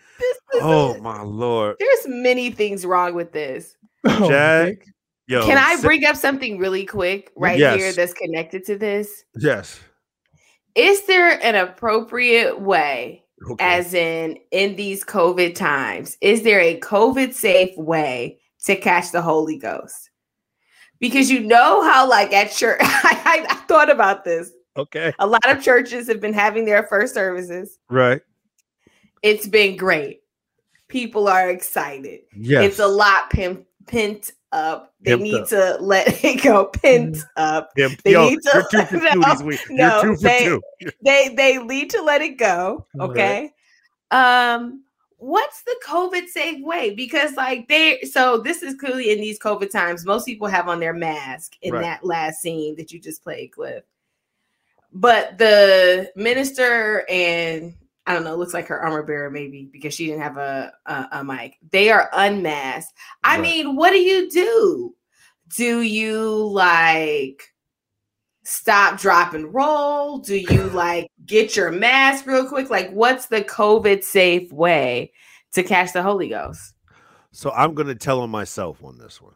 [0.56, 1.78] Oh a, my lord!
[1.80, 3.78] There's many things wrong with this.
[4.04, 4.88] Oh, Jack,
[5.28, 7.78] yo, can I bring up something really quick right yes.
[7.78, 9.26] here that's connected to this?
[9.36, 9.80] Yes.
[10.74, 13.66] Is there an appropriate way Okay.
[13.66, 19.22] As in, in these COVID times, is there a COVID safe way to catch the
[19.22, 20.11] Holy Ghost?
[21.02, 24.52] Because you know how, like at church, I, I, thought about this.
[24.78, 25.12] Okay.
[25.20, 27.80] A lot of churches have been having their first services.
[27.90, 28.22] Right.
[29.22, 30.22] It's been great.
[30.88, 32.22] People are excited.
[32.34, 32.64] Yes.
[32.64, 34.94] It's a lot pent, pent up.
[35.02, 35.48] They Pimped need up.
[35.50, 37.24] to let it go pent mm.
[37.36, 37.72] up.
[37.76, 39.60] They Yo, need to you're two for two no, week.
[39.70, 40.62] No, two they, two.
[41.04, 42.86] they they need to let it go.
[43.00, 43.52] Okay.
[44.12, 44.54] Right.
[44.54, 44.84] Um,
[45.22, 46.96] what's the COVID safe way?
[46.96, 50.80] Because like they so this is clearly in these COVID times, most people have on
[50.80, 51.82] their mask in right.
[51.82, 53.84] that last scene that you just played, Cliff.
[54.92, 57.76] But the minister and
[58.08, 61.08] I don't know, looks like her armor bearer maybe because she didn't have a a,
[61.12, 61.58] a mic.
[61.72, 62.94] They are unmasked.
[63.24, 63.42] I right.
[63.42, 64.96] mean, what do you do?
[65.56, 67.44] Do you like
[68.44, 70.18] stop, drop, and roll?
[70.18, 72.70] Do you like get your mask real quick?
[72.70, 75.12] Like, what's the COVID safe way
[75.54, 76.74] to catch the Holy Ghost?
[77.32, 79.34] So I'm going to tell on myself on this one.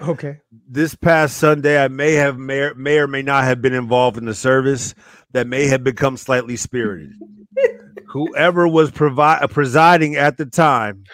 [0.00, 0.40] Okay.
[0.68, 4.26] This past Sunday, I may have may, may or may not have been involved in
[4.26, 4.94] the service
[5.32, 7.12] that may have become slightly spirited.
[8.08, 11.04] Whoever was provi- uh, presiding at the time,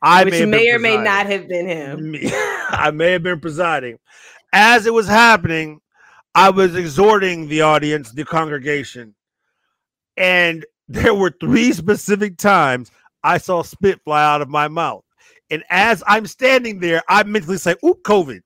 [0.00, 2.14] I Which may, may or may not have been him.
[2.70, 3.98] I may have been presiding.
[4.52, 5.80] As it was happening,
[6.34, 9.15] I was exhorting the audience, the congregation,
[10.16, 12.90] and there were three specific times
[13.22, 15.02] I saw spit fly out of my mouth.
[15.50, 18.40] And as I'm standing there, I mentally say, "Ooh, COVID."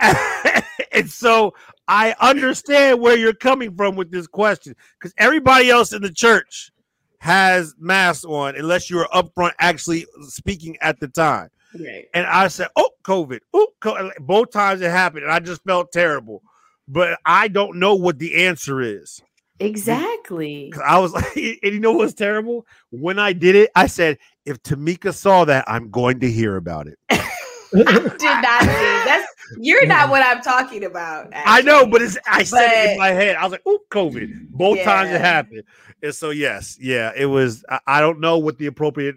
[0.92, 1.54] and so
[1.88, 6.70] I understand where you're coming from with this question because everybody else in the church
[7.18, 11.48] has masks on unless you are up front actually speaking at the time.
[11.78, 12.06] Right.
[12.14, 14.12] And I said, "Oh, COVID!" Oh, COVID.
[14.20, 16.42] both times it happened, and I just felt terrible.
[16.88, 19.22] But I don't know what the answer is.
[19.60, 20.72] Exactly.
[20.84, 22.66] I was like, and you know what's terrible?
[22.90, 26.86] When I did it, I said, "If Tamika saw that, I'm going to hear about
[26.86, 29.26] it." I did not see that's
[29.58, 31.32] you're not what I'm talking about.
[31.32, 31.52] Actually.
[31.52, 33.36] I know, but it's I said but, it in my head.
[33.36, 34.84] I was like, "Oh, COVID!" Both yeah.
[34.84, 35.62] times it happened,
[36.02, 37.64] and so yes, yeah, it was.
[37.68, 39.16] I, I don't know what the appropriate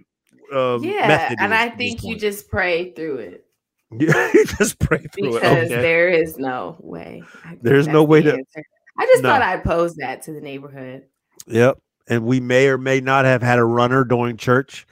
[0.54, 3.46] uh, yeah, and I think you just pray through it.
[3.92, 5.82] Yeah, you just pray through because it because okay.
[5.82, 7.24] there is no way.
[7.62, 8.34] There's no way to.
[8.34, 8.64] Answer.
[8.98, 9.30] I just no.
[9.30, 11.04] thought I'd pose that to the neighborhood.
[11.48, 14.88] Yep, and we may or may not have had a runner during church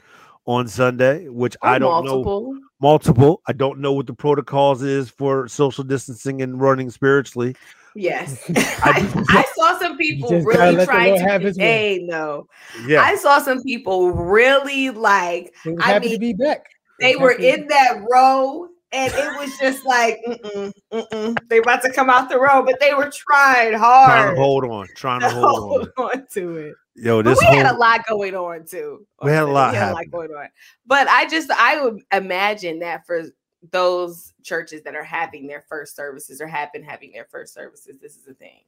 [0.46, 2.54] on Sunday, which or I don't multiple.
[2.54, 3.42] know multiple.
[3.48, 7.56] I don't know what the protocols is for social distancing and running spiritually.
[7.96, 12.04] Yes, I, I, saw some people really trying to behave.
[12.04, 12.48] No,
[12.86, 15.54] yeah, I saw some people really like.
[15.80, 16.66] I mean, to be back.
[17.00, 21.38] They were in that row and it was just like mm-mm, mm-mm.
[21.50, 24.64] they about to come out the road, but they were trying hard, trying to hold
[24.66, 26.26] on, trying to, to hold, hold on.
[26.32, 26.76] to it.
[26.96, 29.06] Yo, this but we whole, had a lot going on too.
[29.22, 29.72] We had a lot.
[29.72, 30.48] We had a lot going on,
[30.86, 33.24] but I just I would imagine that for
[33.72, 37.98] those churches that are having their first services or have been having their first services,
[38.00, 38.62] this is a thing.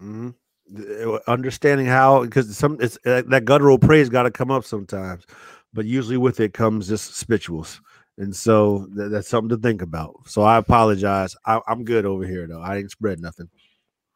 [0.00, 1.16] Mm-hmm.
[1.28, 5.24] Understanding how because some it's uh, that guttural praise got to come up sometimes,
[5.72, 7.80] but usually with it comes just spirituals.
[8.18, 10.16] And so th- that's something to think about.
[10.26, 11.36] So I apologize.
[11.46, 12.60] I, am good over here though.
[12.60, 13.48] I didn't spread nothing.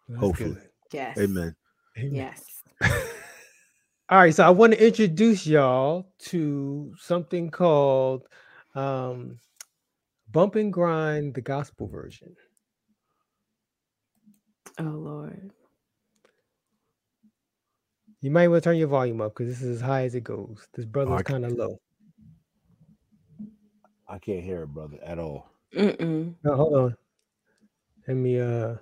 [0.09, 0.55] That's Hopefully.
[0.55, 0.69] Good.
[0.93, 1.19] Yes.
[1.19, 1.55] Amen.
[1.97, 2.15] Amen.
[2.15, 2.63] Yes.
[4.09, 4.35] All right.
[4.35, 8.27] So I want to introduce y'all to something called
[8.75, 9.39] um,
[10.33, 12.35] Bump and Grind, the gospel version.
[14.81, 15.53] Oh Lord.
[18.21, 20.25] You might want to turn your volume up because this is as high as it
[20.25, 20.67] goes.
[20.75, 21.79] This brother's kind of low.
[24.13, 25.49] I can't hear it, brother, at all.
[25.75, 26.35] Mm-mm.
[26.45, 26.97] No, hold on.
[28.07, 28.75] Let me uh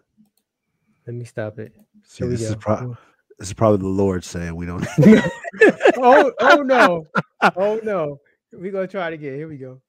[1.07, 1.73] let me stop it.
[2.03, 2.97] See, this is, pro-
[3.39, 4.85] this is probably the Lord saying we don't.
[5.99, 7.07] oh, oh no.
[7.55, 8.19] Oh no.
[8.53, 9.37] We're gonna try it again.
[9.37, 9.81] Here we go.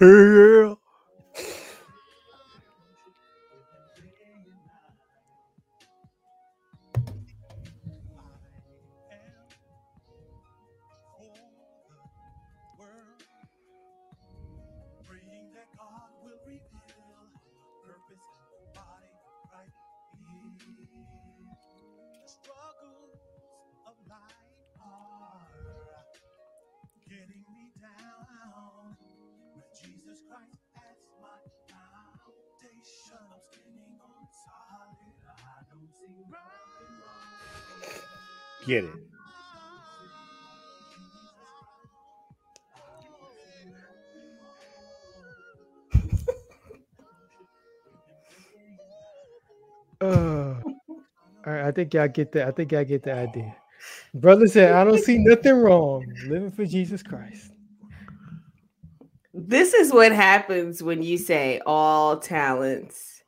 [0.00, 0.79] yeah.
[51.80, 52.46] Think y'all get that.
[52.46, 53.56] I think y'all get the idea.
[54.12, 57.52] Brother said, I don't see nothing wrong living for Jesus Christ.
[59.32, 63.22] This is what happens when you say all talents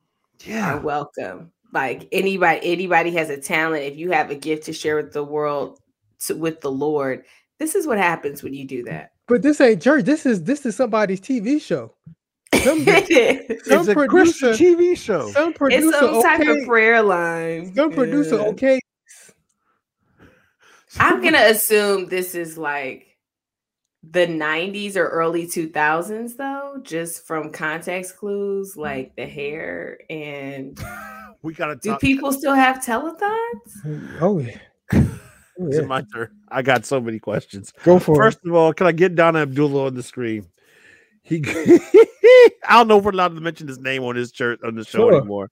[0.44, 0.74] Yeah.
[0.74, 1.50] are welcome.
[1.72, 3.84] Like anybody, anybody has a talent.
[3.84, 5.78] If you have a gift to share with the world,
[6.26, 7.24] to, with the Lord,
[7.58, 9.12] this is what happens when you do that.
[9.28, 10.04] But this ain't church.
[10.04, 11.94] This is this is somebody's TV show.
[12.62, 15.28] Some, it's some It's a producer, Christian TV show.
[15.30, 17.74] some producer, some type okay, of prayer line.
[17.74, 18.42] some producer, Yeah.
[18.48, 18.80] okay.
[20.98, 23.06] I'm gonna assume this is like
[24.02, 28.80] the 90s or early 2000s, though, just from context clues mm-hmm.
[28.80, 29.98] like the hair.
[30.10, 30.78] And
[31.42, 32.00] We gotta do talk.
[32.00, 34.18] people still have telethons?
[34.20, 34.58] Oh yeah.
[34.92, 36.30] Oh, It's my turn.
[36.48, 37.72] I got so many questions.
[37.82, 38.16] Go for it.
[38.16, 40.46] First of all, can I get Donna Abdullah on the screen?
[41.22, 41.42] He,
[42.68, 44.84] I don't know if we're allowed to mention his name on his church on the
[44.84, 45.16] show Sure.
[45.16, 45.50] anymore,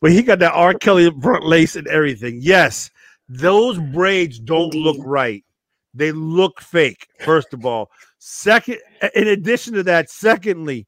[0.00, 0.74] but he got that R.
[0.74, 2.38] Kelly front lace and everything.
[2.40, 2.90] Yes,
[3.28, 5.44] those braids don't look right.
[5.94, 7.06] They look fake.
[7.20, 8.78] First of all, second,
[9.14, 10.86] in addition to that, secondly,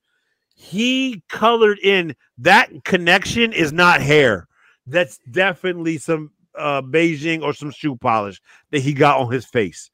[0.55, 4.49] he colored in that connection is not hair.
[4.87, 9.90] That's definitely some uh Bigen or some shoe polish that he got on his face.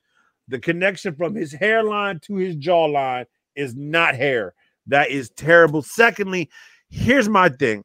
[0.49, 4.55] The connection from his hairline to his jawline is not hair.
[4.87, 5.83] That is terrible.
[5.83, 6.51] Secondly,
[6.91, 7.85] here's my thing.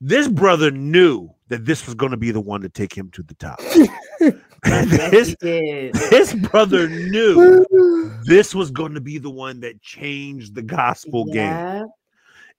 [0.00, 3.22] This brother knew that this was going to be the one to take him to
[3.22, 3.60] the top.
[4.62, 7.64] This, this brother knew
[8.24, 11.86] this was going to be the one that changed the gospel game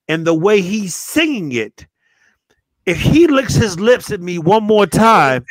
[0.08, 1.86] and the way he's singing it,
[2.86, 5.46] if he licks his lips at me one more time,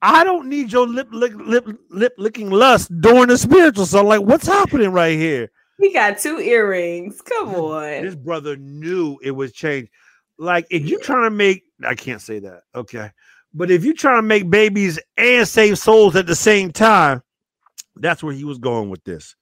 [0.00, 3.86] I don't need your lip lick, lip lip licking lust during the spiritual.
[3.86, 5.50] So, like, what's happening right here?
[5.78, 7.20] He got two earrings.
[7.22, 8.02] Come on.
[8.02, 9.90] This brother knew it was changed.
[10.38, 13.10] Like, if you're trying to make, I can't say that, okay,
[13.54, 17.22] but if you're trying to make babies and save souls at the same time,
[17.96, 19.34] that's where he was going with this.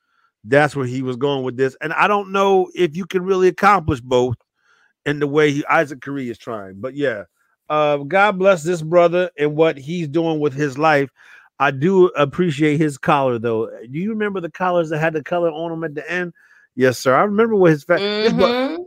[0.44, 3.48] That's where he was going with this, and I don't know if you can really
[3.48, 4.36] accomplish both
[5.04, 6.80] in the way he, Isaac Curry is trying.
[6.80, 7.24] But yeah,
[7.68, 11.10] uh, God bless this brother and what he's doing with his life.
[11.58, 13.66] I do appreciate his collar though.
[13.68, 16.32] Do you remember the collars that had the color on them at the end?
[16.74, 17.14] Yes, sir.
[17.14, 18.84] I remember what his fa- this bro- Mhm.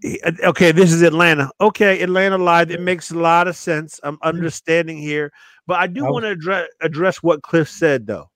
[0.00, 1.50] he- uh, okay, this is Atlanta.
[1.60, 2.70] Okay, Atlanta live.
[2.72, 4.00] It makes a lot of sense.
[4.02, 5.32] I'm understanding here,
[5.68, 8.28] but I do I want to address address what Cliff said though.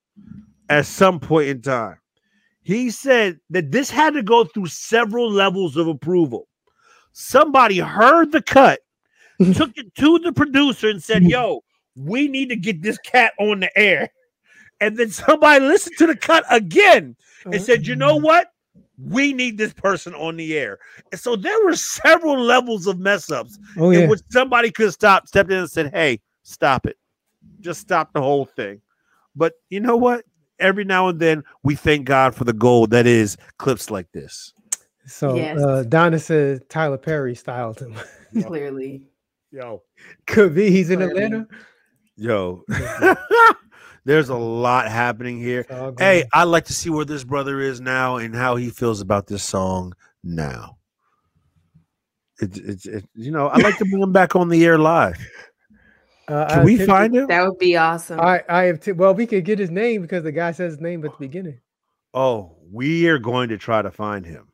[0.68, 1.98] At some point in time,
[2.62, 6.46] he said that this had to go through several levels of approval.
[7.12, 8.80] Somebody heard the cut,
[9.54, 11.62] took it to the producer, and said, "Yo,
[11.96, 14.10] we need to get this cat on the air."
[14.80, 18.48] And then somebody listened to the cut again and said, "You know what?
[18.98, 20.78] We need this person on the air."
[21.12, 25.26] And so there were several levels of mess ups Oh in which somebody could stop,
[25.26, 26.96] stepped in and said, "Hey, stop it,
[27.60, 28.80] just stop the whole thing."
[29.34, 30.24] But you know what?
[30.58, 34.54] Every now and then we thank God for the gold that is clips like this.
[35.06, 35.58] So Yes.
[35.62, 37.94] uh, Donna says Tyler Perry styled him.
[38.46, 39.02] Clearly.
[39.52, 39.82] Yo,
[40.26, 41.24] Could be he's in Clearly.
[41.24, 41.48] Atlanta.
[42.16, 42.62] Yo,
[44.04, 45.66] there's a lot happening here.
[45.98, 46.24] Hey.
[46.32, 49.42] I'd like to see where this brother is now and how he feels about this
[49.42, 49.94] song
[50.24, 50.78] now.
[52.40, 55.16] It's, it's, it, you know, I'd like to bring him back on the air live.
[56.28, 57.26] Uh, Can I we attempted- find him?
[57.28, 58.18] That would be awesome.
[58.20, 60.80] I I have t- well, we could get his name because the guy says his
[60.80, 61.60] name at the beginning.
[62.14, 64.48] Oh, we are going to try to find him.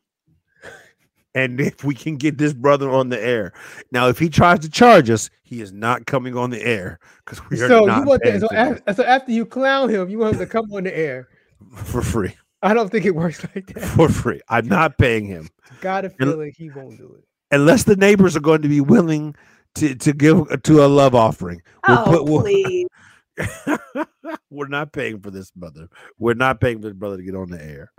[1.34, 3.52] And if we can get this brother on the air.
[3.90, 7.40] Now, if he tries to charge us, he is not coming on the air because
[7.50, 7.98] we are so not.
[8.00, 10.72] You want that, so, after, so after you clown him, you want him to come
[10.72, 11.28] on the air
[11.76, 12.34] for free.
[12.62, 13.84] I don't think it works like that.
[13.84, 14.40] For free.
[14.48, 15.48] I'm not paying him.
[15.80, 17.24] Gotta feel like he won't do it.
[17.50, 19.34] Unless the neighbors are going to be willing
[19.74, 21.60] to, to give to a love offering.
[21.86, 22.86] We'll oh, put, we'll, please.
[24.50, 25.88] we're not paying for this brother.
[26.18, 27.92] We're not paying for this brother to get on the air.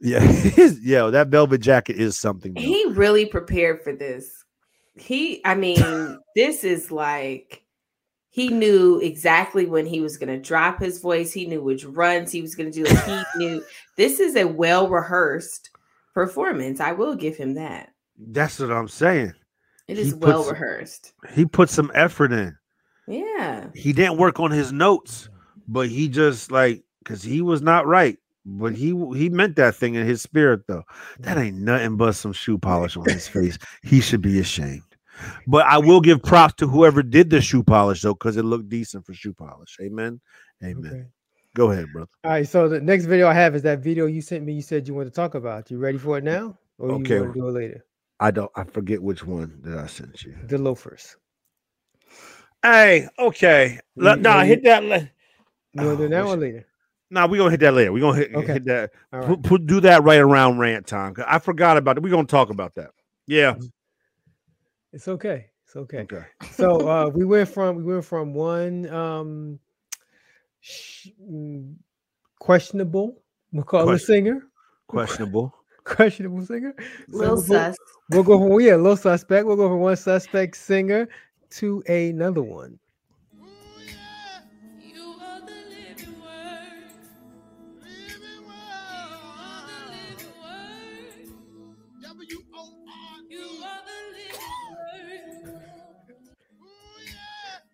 [0.00, 0.24] Yeah,
[0.82, 2.54] yeah, that velvet jacket is something.
[2.54, 2.60] Though.
[2.60, 4.44] He really prepared for this.
[4.96, 7.64] He, I mean, this is like
[8.30, 11.32] he knew exactly when he was going to drop his voice.
[11.32, 12.94] He knew which runs he was going to do.
[13.06, 13.62] He knew
[13.96, 15.70] this is a well rehearsed
[16.14, 16.80] performance.
[16.80, 17.90] I will give him that.
[18.16, 19.34] That's what I'm saying.
[19.88, 21.12] It is well rehearsed.
[21.32, 22.56] He put some effort in.
[23.08, 23.66] Yeah.
[23.74, 25.28] He didn't work on his notes,
[25.66, 28.16] but he just like because he was not right.
[28.44, 30.84] But he he meant that thing in his spirit though.
[31.18, 31.46] That mm.
[31.46, 33.58] ain't nothing but some shoe polish on his face.
[33.82, 34.82] He should be ashamed.
[35.46, 38.68] But I will give props to whoever did the shoe polish though, because it looked
[38.68, 39.76] decent for shoe polish.
[39.80, 40.20] Amen.
[40.64, 40.92] Amen.
[40.92, 41.06] Okay.
[41.54, 42.08] Go ahead, brother.
[42.24, 42.48] All right.
[42.48, 44.54] So the next video I have is that video you sent me.
[44.54, 45.70] You said you want to talk about.
[45.70, 47.14] You ready for it now, or okay.
[47.14, 47.84] you want to do it later?
[48.20, 48.50] I don't.
[48.54, 50.36] I forget which one that I sent you.
[50.46, 51.16] The loafers.
[52.62, 53.80] Hey, okay.
[53.96, 54.84] No, nah, hit that.
[54.84, 55.10] Le-
[55.72, 56.66] you want to do oh, that one later?
[57.10, 57.92] No, nah, we're gonna hit that later.
[57.92, 58.52] We're gonna hit, okay.
[58.54, 58.90] hit that.
[59.12, 59.26] Right.
[59.26, 61.14] Put, put, do that right around rant time.
[61.26, 62.02] I forgot about it.
[62.02, 62.90] We're gonna talk about that.
[63.26, 63.54] Yeah.
[63.54, 63.66] Mm-hmm.
[64.92, 65.46] It's okay.
[65.66, 65.98] It's okay.
[66.00, 66.24] Okay.
[66.52, 69.58] So uh we went from we went from one um
[70.60, 71.74] sh- mm,
[72.38, 74.46] questionable, we'll call Question- a singer.
[74.88, 75.54] Questionable.
[75.84, 76.74] questionable singer.
[77.08, 77.76] Little so sus.
[78.10, 79.46] We'll go from yeah, little suspect.
[79.46, 81.08] We'll go from one suspect singer
[81.50, 82.78] to another one.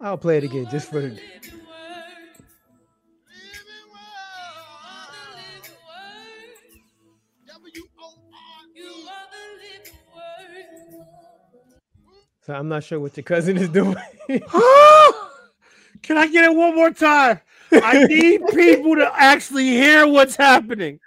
[0.01, 1.21] I'll play it again just for the.
[12.43, 13.97] So I'm not sure what your cousin is doing.
[14.29, 17.41] Can I get it one more time?
[17.73, 21.01] I need people to actually hear what's happening.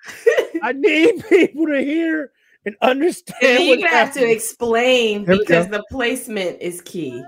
[0.61, 2.33] I need people to hear
[2.65, 3.37] and understand.
[3.41, 4.25] And you have happening.
[4.25, 7.23] to explain because the placement is key.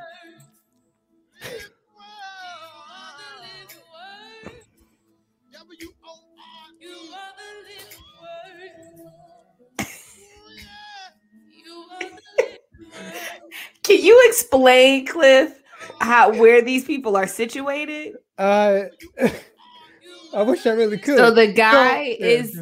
[13.92, 15.62] Can you explain, Cliff,
[16.00, 18.16] how where these people are situated?
[18.38, 18.84] Uh,
[20.34, 21.18] I wish I really could.
[21.18, 22.54] So the guy is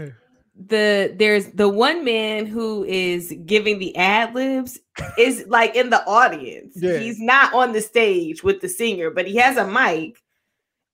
[0.56, 4.80] the there's the one man who is giving the ad libs
[5.20, 6.74] is like in the audience.
[6.76, 6.98] Yeah.
[6.98, 10.24] He's not on the stage with the singer, but he has a mic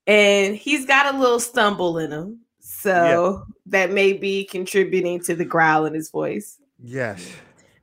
[0.06, 2.40] and he's got a little stumble in him.
[2.60, 3.54] So yeah.
[3.68, 6.58] that may be contributing to the growl in his voice.
[6.78, 7.26] Yes.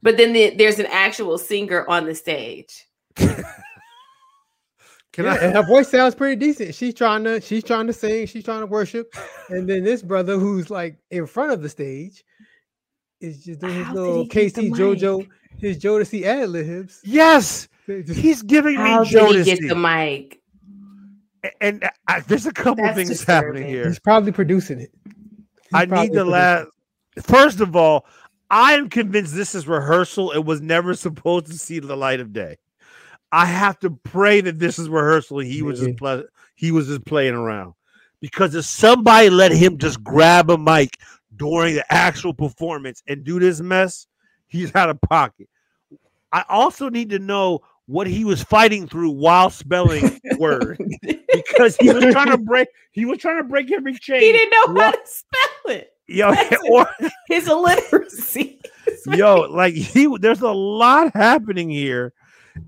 [0.03, 2.85] But then the, there's an actual singer on the stage.
[5.13, 5.37] Can yeah, I?
[5.37, 6.75] And her voice sounds pretty decent.
[6.75, 9.13] She's trying to she's trying to sing, she's trying to worship,
[9.49, 12.25] and then this brother who's like in front of the stage
[13.21, 15.27] is just doing his How little K-Ci JoJo,
[15.59, 16.99] his Jodeci ad libs.
[17.03, 19.45] Yes, he's giving How me Jodeci.
[19.45, 20.41] Did he get the mic?
[21.61, 23.61] And uh, I, there's a couple That's things disturbing.
[23.61, 23.87] happening here.
[23.87, 24.91] He's probably producing it.
[25.05, 26.69] He's I need the last.
[27.21, 28.07] First of all,
[28.53, 30.29] I am convinced this is rehearsal.
[30.29, 32.57] It was never supposed to see the light of day.
[33.31, 35.39] I have to pray that this is rehearsal.
[35.39, 36.23] He was just play,
[36.53, 37.73] he was just playing around
[38.21, 40.91] because if somebody let him just grab a mic
[41.35, 44.05] during the actual performance and do this mess,
[44.45, 45.49] he's out of pocket.
[46.31, 51.91] I also need to know what he was fighting through while spelling word because he
[51.91, 54.21] was trying to break he was trying to break every chain.
[54.21, 55.92] He didn't know while, how to spell it.
[56.07, 56.33] Yo,
[56.69, 56.87] or,
[57.27, 58.59] his illiteracy.
[59.07, 62.13] yo, like he there's a lot happening here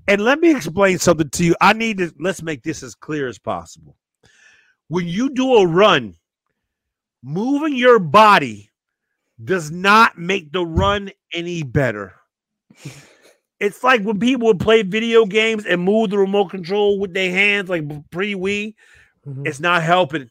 [0.07, 1.55] and let me explain something to you.
[1.61, 3.95] I need to let's make this as clear as possible.
[4.87, 6.15] When you do a run,
[7.23, 8.69] moving your body
[9.43, 12.13] does not make the run any better.
[13.59, 17.31] It's like when people would play video games and move the remote control with their
[17.31, 18.75] hands, like pre Wii.
[19.25, 19.47] Mm-hmm.
[19.47, 20.29] It's not helping.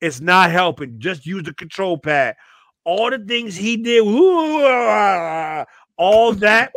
[0.00, 0.98] It's not helping.
[0.98, 2.36] Just use the control pad.
[2.84, 4.02] All the things he did,
[5.96, 6.72] all that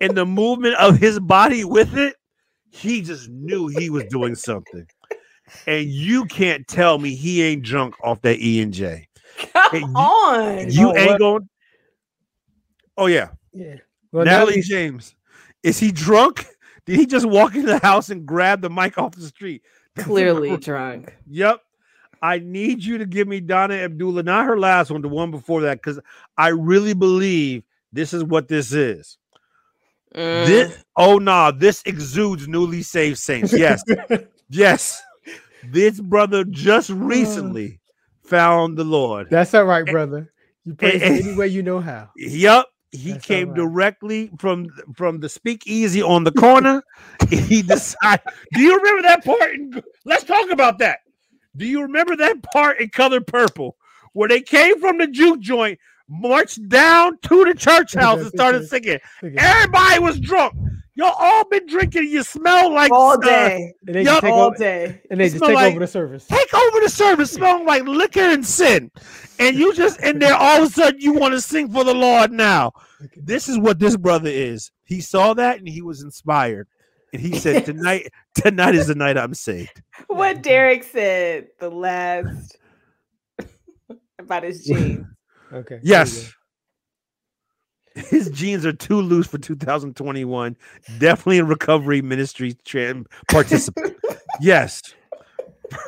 [0.00, 2.16] and the movement of his body with it,
[2.70, 4.86] he just knew he was doing something.
[5.66, 9.08] And you can't tell me he ain't drunk off that E and J.
[9.54, 11.48] Come on, you oh, ain't going.
[12.96, 13.76] Oh yeah, yeah.
[14.12, 15.14] Well, Natalie James,
[15.62, 16.46] is he drunk?
[16.86, 19.62] Did he just walk into the house and grab the mic off the street?
[19.98, 21.16] Clearly drunk.
[21.26, 21.60] Yep.
[22.22, 25.62] I need you to give me Donna Abdullah, not her last one, the one before
[25.62, 25.98] that, because
[26.36, 27.62] I really believe
[27.92, 29.16] this is what this is.
[30.14, 30.46] Mm.
[30.46, 33.52] This oh no, nah, this exudes newly saved saints.
[33.52, 33.82] Yes,
[34.50, 35.00] yes.
[35.64, 37.80] This brother just recently
[38.24, 39.28] found the Lord.
[39.30, 40.32] That's all right, brother.
[40.64, 42.10] You praise and, any way you know how.
[42.16, 42.66] Yep.
[42.92, 43.56] He That's came right.
[43.56, 46.82] directly from from the speakeasy on the corner.
[47.30, 48.24] he decided.
[48.52, 49.84] Do you remember that part?
[50.04, 51.00] Let's talk about that.
[51.56, 53.76] Do you remember that part in Color Purple
[54.12, 55.78] where they came from the juke joint,
[56.08, 58.98] marched down to the church house, and started singing?
[59.22, 60.54] Everybody was drunk.
[60.94, 62.04] Y'all all been drinking.
[62.08, 63.72] You smell like all day.
[63.88, 65.00] Uh, and all over, day.
[65.10, 66.26] And they just take like, over the service.
[66.26, 68.90] Take over the service, smelling like liquor and sin.
[69.38, 71.94] And you just in there, all of a sudden, you want to sing for the
[71.94, 72.72] Lord now.
[73.16, 74.72] This is what this brother is.
[74.84, 76.68] He saw that and he was inspired.
[77.12, 79.82] And he said, Tonight, tonight is the night I'm saved.
[80.06, 82.56] What Derek said the last
[84.18, 85.06] about his jeans.
[85.52, 85.80] okay.
[85.82, 86.32] Yes
[87.94, 90.56] his jeans are too loose for 2021.
[90.98, 92.56] Definitely a recovery ministry
[93.30, 93.96] participant.
[94.40, 94.82] yes.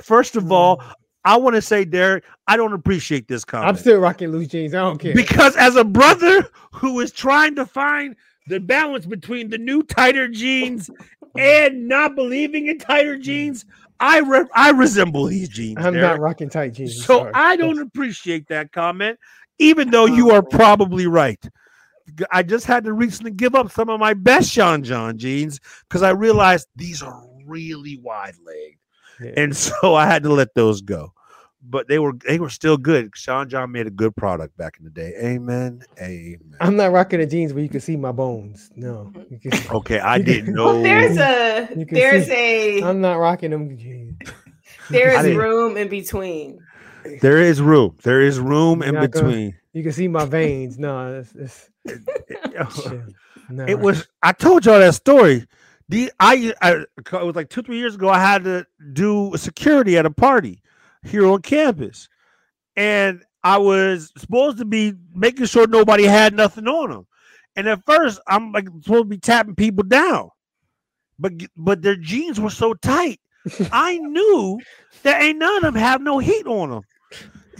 [0.02, 0.92] First of all, mm.
[1.24, 3.68] I want to say, Derek, I don't appreciate this comment.
[3.68, 4.74] I'm still rocking loose jeans.
[4.74, 5.14] I don't care.
[5.14, 8.16] Because as a brother who is trying to find
[8.46, 10.90] the balance between the new tighter jeans
[11.36, 13.64] and not believing in tighter jeans,
[14.00, 15.78] I re- I resemble these jeans.
[15.78, 16.18] I'm Derek.
[16.18, 17.04] not rocking tight jeans.
[17.04, 19.18] So I don't appreciate that comment,
[19.58, 20.56] even though you are uh-huh.
[20.56, 21.42] probably right.
[22.30, 26.02] I just had to recently give up some of my best Sean John jeans because
[26.02, 28.78] I realized these are really wide legged,
[29.20, 29.42] yeah.
[29.42, 31.12] and so I had to let those go.
[31.64, 33.12] But they were they were still good.
[33.14, 35.14] Sean John made a good product back in the day.
[35.22, 35.82] Amen.
[36.00, 36.56] Amen.
[36.60, 38.70] I'm not rocking the jeans where you can see my bones.
[38.74, 39.12] No.
[39.70, 40.66] okay, I didn't know.
[40.66, 42.84] Well, there's a there's see, a.
[42.84, 44.18] I'm not rocking them jeans.
[44.90, 46.58] There is room in between.
[47.20, 47.96] There is room.
[48.02, 49.50] There is room in between.
[49.50, 50.76] Gonna, you can see my veins.
[50.78, 51.70] No, it's, it's
[53.48, 54.08] it was.
[54.22, 55.46] I told y'all that story.
[55.88, 58.08] The I, I it was like two three years ago.
[58.08, 60.61] I had to do security at a party
[61.04, 62.08] here on campus,
[62.76, 67.06] and I was supposed to be making sure nobody had nothing on them.
[67.56, 70.30] And at first, I'm like supposed to be tapping people down,
[71.18, 73.20] but but their jeans were so tight.
[73.72, 74.60] I knew
[75.02, 76.82] that ain't none of them have no heat on them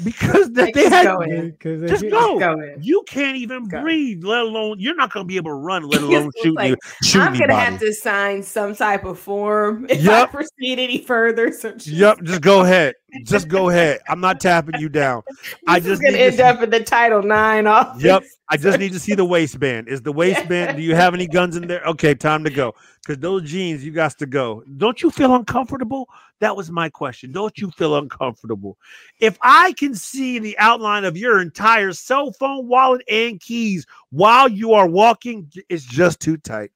[0.05, 2.39] because that they had just go.
[2.39, 2.77] Going.
[2.81, 3.83] You can't even go.
[3.83, 6.71] breathe, let alone you're not going to be able to run, let alone shoot like,
[6.71, 6.77] you.
[7.03, 10.29] Shoot I'm going to have to sign some type of form if yep.
[10.29, 11.53] I proceed any further.
[11.53, 12.95] So just yep, just go ahead.
[13.25, 14.01] Just go ahead.
[14.09, 15.23] I'm not tapping you down.
[15.69, 18.03] I just going to end up in the Title Nine office.
[18.03, 18.25] Yep.
[18.53, 19.89] I just need to see the waistband.
[19.89, 20.71] Is the waistband?
[20.71, 20.77] Yeah.
[20.77, 21.83] Do you have any guns in there?
[21.85, 22.75] Okay, time to go.
[23.01, 24.63] Because those jeans, you got to go.
[24.77, 26.09] Don't you feel uncomfortable?
[26.41, 27.33] That was my question.
[27.33, 28.77] Don't you feel uncomfortable?
[29.21, 34.49] If I can see the outline of your entire cell phone, wallet, and keys while
[34.49, 36.73] you are walking, it's just too tight.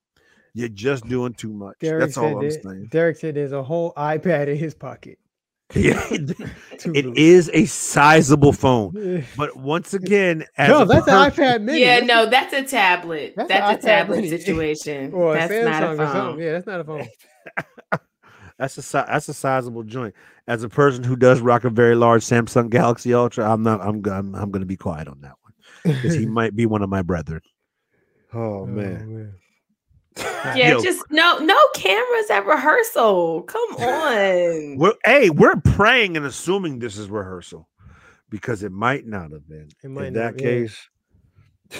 [0.54, 1.76] You're just doing too much.
[1.80, 2.88] Derek That's all I'm saying.
[2.90, 5.18] Derek said there's a whole iPad in his pocket.
[5.74, 11.80] Yeah, it is a sizable phone, but once again, no, that's person, an iPad Mini.
[11.80, 13.34] Yeah, no, that's a tablet.
[13.36, 14.28] That's, that's a tablet mini.
[14.28, 15.12] situation.
[15.14, 16.38] or that's Samsung not a phone.
[16.38, 17.08] Yeah, that's not a phone.
[18.58, 20.14] that's a that's a sizable joint.
[20.46, 23.80] As a person who does rock a very large Samsung Galaxy Ultra, I'm not.
[23.80, 26.82] I'm I'm, I'm going to be quiet on that one because he might be one
[26.82, 27.40] of my brethren.
[28.32, 29.14] Oh, oh man.
[29.14, 29.34] man.
[30.54, 30.80] Yeah, Yo.
[30.80, 33.42] just no, no cameras at rehearsal.
[33.42, 34.78] Come on.
[34.78, 37.68] We're, hey, we're praying and assuming this is rehearsal
[38.30, 39.68] because it might not have been.
[39.82, 40.88] It might In that case.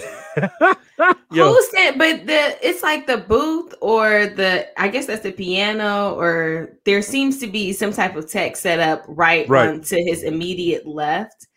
[1.29, 1.95] Who's that?
[1.97, 7.01] But the it's like the booth or the I guess that's the piano or there
[7.01, 9.69] seems to be some type of tech set up right, right.
[9.69, 11.47] on to his immediate left.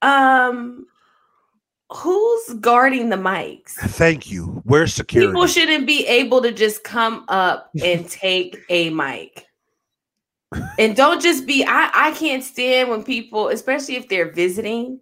[0.00, 0.86] Um
[1.94, 3.70] who's guarding the mics?
[3.72, 4.62] Thank you.
[4.64, 5.28] Where's security?
[5.28, 9.46] People shouldn't be able to just come up and take a mic.
[10.78, 15.00] And don't just be I I can't stand when people, especially if they're visiting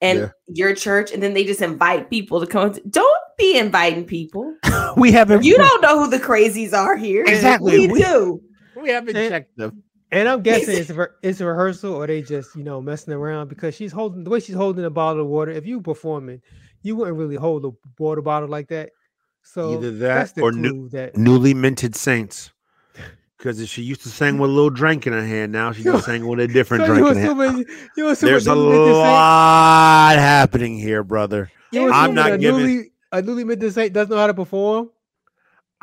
[0.00, 0.28] and yeah.
[0.46, 2.72] your church and then they just invite people to come.
[2.88, 4.54] Don't be inviting people.
[4.96, 7.24] we haven't You don't know who the crazies are here.
[7.24, 7.86] Exactly.
[7.86, 8.42] We, we do.
[8.80, 9.82] We haven't and, checked them.
[10.12, 13.48] And I'm guessing it's a, it's a rehearsal or they just, you know, messing around
[13.48, 15.50] because she's holding the way she's holding a bottle of water.
[15.50, 16.42] If you were performing,
[16.82, 18.90] you wouldn't really hold a water bottle like that.
[19.42, 22.52] So either that or new, that newly minted saints.
[23.38, 26.04] Because she used to sing with a little drink in her hand, now she's just
[26.04, 27.66] singing with a different so drink in her hand.
[27.96, 31.50] There's a lot happening here, brother.
[31.74, 32.60] I'm not giving.
[32.66, 34.90] Newly, a newly minted saint doesn't know how to perform?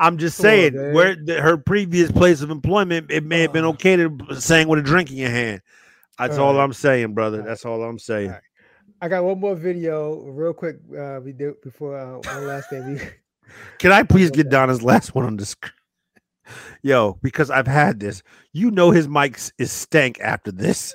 [0.00, 3.52] I'm just Come saying, on, where the, her previous place of employment, it may have
[3.52, 5.60] been okay to sing with a drink in your hand.
[6.18, 6.64] That's all, all right.
[6.64, 7.42] I'm saying, brother.
[7.42, 8.28] That's all I'm saying.
[8.28, 8.42] All right.
[9.02, 10.76] I got one more video, real quick.
[10.98, 12.72] Uh, we do before uh, one last.
[12.72, 12.98] We...
[13.78, 15.72] Can I please get Donna's last one on the screen?
[16.82, 18.22] Yo, because I've had this.
[18.52, 20.94] You know his mic is stank after this.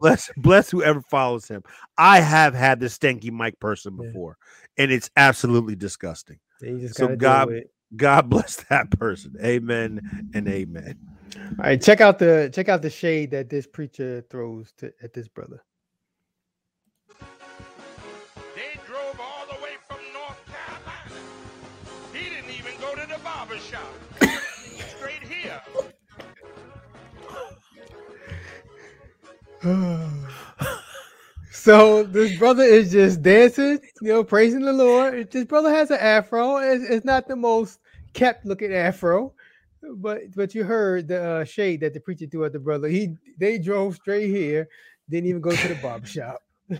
[0.00, 1.62] bless bless whoever follows him.
[1.98, 4.38] I have had the stanky mic person before,
[4.76, 4.84] yeah.
[4.84, 6.38] and it's absolutely disgusting.
[6.92, 7.50] so God
[7.96, 9.36] God bless that person.
[9.44, 10.98] Amen and amen.
[11.36, 15.12] All right, check out the check out the shade that this preacher throws to, at
[15.12, 15.62] this brother.
[18.54, 21.20] They drove all the way from North Carolina.
[22.12, 23.92] He didn't even go to the barber shop.
[24.96, 25.60] Straight here.
[31.52, 35.30] so this brother is just dancing, you know, praising the Lord.
[35.30, 36.56] This brother has an afro.
[36.56, 37.78] It's, it's not the most
[38.12, 39.32] kept looking afro,
[39.96, 42.88] but but you heard the uh, shade that the preacher threw at the brother.
[42.88, 44.68] He they drove straight here,
[45.08, 46.42] didn't even go to the barber shop.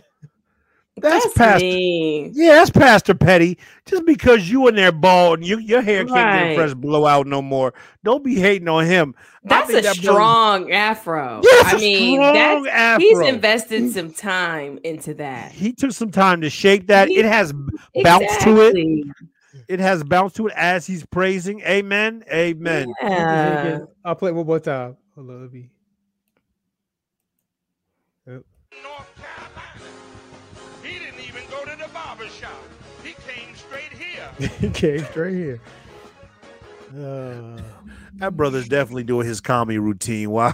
[0.95, 1.65] That's, that's Pastor.
[1.65, 2.29] Me.
[2.33, 3.57] Yeah, that's Pastor Petty.
[3.85, 6.49] Just because you in there bald and you, your hair can't right.
[6.49, 7.73] get fresh blowout no more,
[8.03, 9.15] don't be hating on him.
[9.43, 11.41] That's a that strong afro.
[11.43, 12.99] Yeah, I mean, that's, afro.
[12.99, 15.51] he's invested some time into that.
[15.51, 17.07] He took some time to shape that.
[17.07, 17.51] He, it has
[17.95, 18.03] exactly.
[18.03, 19.07] bounce to it.
[19.67, 21.61] It has bounce to it as he's praising.
[21.61, 22.23] Amen.
[22.31, 22.91] Amen.
[23.01, 23.81] Yeah.
[24.03, 24.97] I'll play one more time.
[25.15, 25.69] Hello, let me.
[28.81, 29.91] North Carolina.
[30.81, 32.51] He didn't even go to the barber shop.
[33.03, 34.49] He came straight here.
[34.59, 35.61] he came straight here.
[36.91, 37.61] Uh,
[38.15, 40.31] that brother's definitely doing his comedy routine.
[40.31, 40.53] Wow.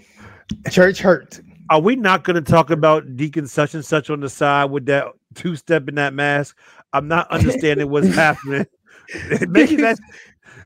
[0.70, 1.40] Church hurt.
[1.70, 4.86] Are we not going to talk about Deacon such and such on the side with
[4.86, 6.56] that two step in that mask?
[6.92, 8.66] I'm not understanding what's happening.
[9.48, 10.00] maybe that's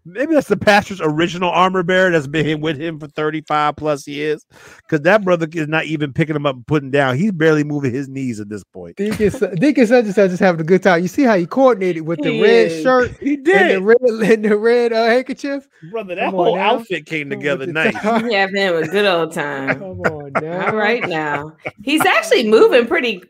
[0.04, 4.44] maybe that's the pastor's original armor bearer that's been with him for 35 plus years.
[4.78, 7.16] Because that brother is not even picking him up and putting down.
[7.16, 8.96] He's barely moving his knees at this point.
[8.96, 11.02] Deacon, Deacon such and such just having a good time.
[11.02, 12.82] You see how he coordinated with the he red is.
[12.82, 15.68] shirt, he did, and the red, and the red uh, handkerchief.
[15.90, 17.94] Brother, that Come whole outfit came together nice.
[17.94, 18.00] You
[18.32, 19.78] having him a good old time.
[19.78, 20.66] Come on now.
[20.66, 23.22] All right now, he's actually moving pretty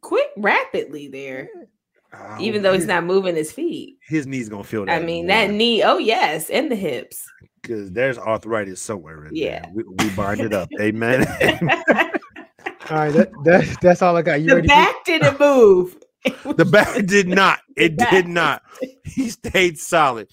[0.00, 1.48] quick, rapidly there.
[2.18, 5.00] Oh, Even though he's not moving his feet, his knee's gonna feel that.
[5.00, 5.82] I mean, that knee.
[5.82, 7.24] Oh yes, and the hips.
[7.60, 9.62] Because there's arthritis somewhere in yeah.
[9.62, 9.72] there.
[9.74, 10.68] We, we bind it up.
[10.80, 11.26] Amen.
[12.90, 14.40] all right, that, that, that's all I got.
[14.40, 15.96] You the back didn't move.
[16.56, 17.60] the back did not.
[17.76, 18.62] It did not.
[19.04, 20.28] He stayed solid.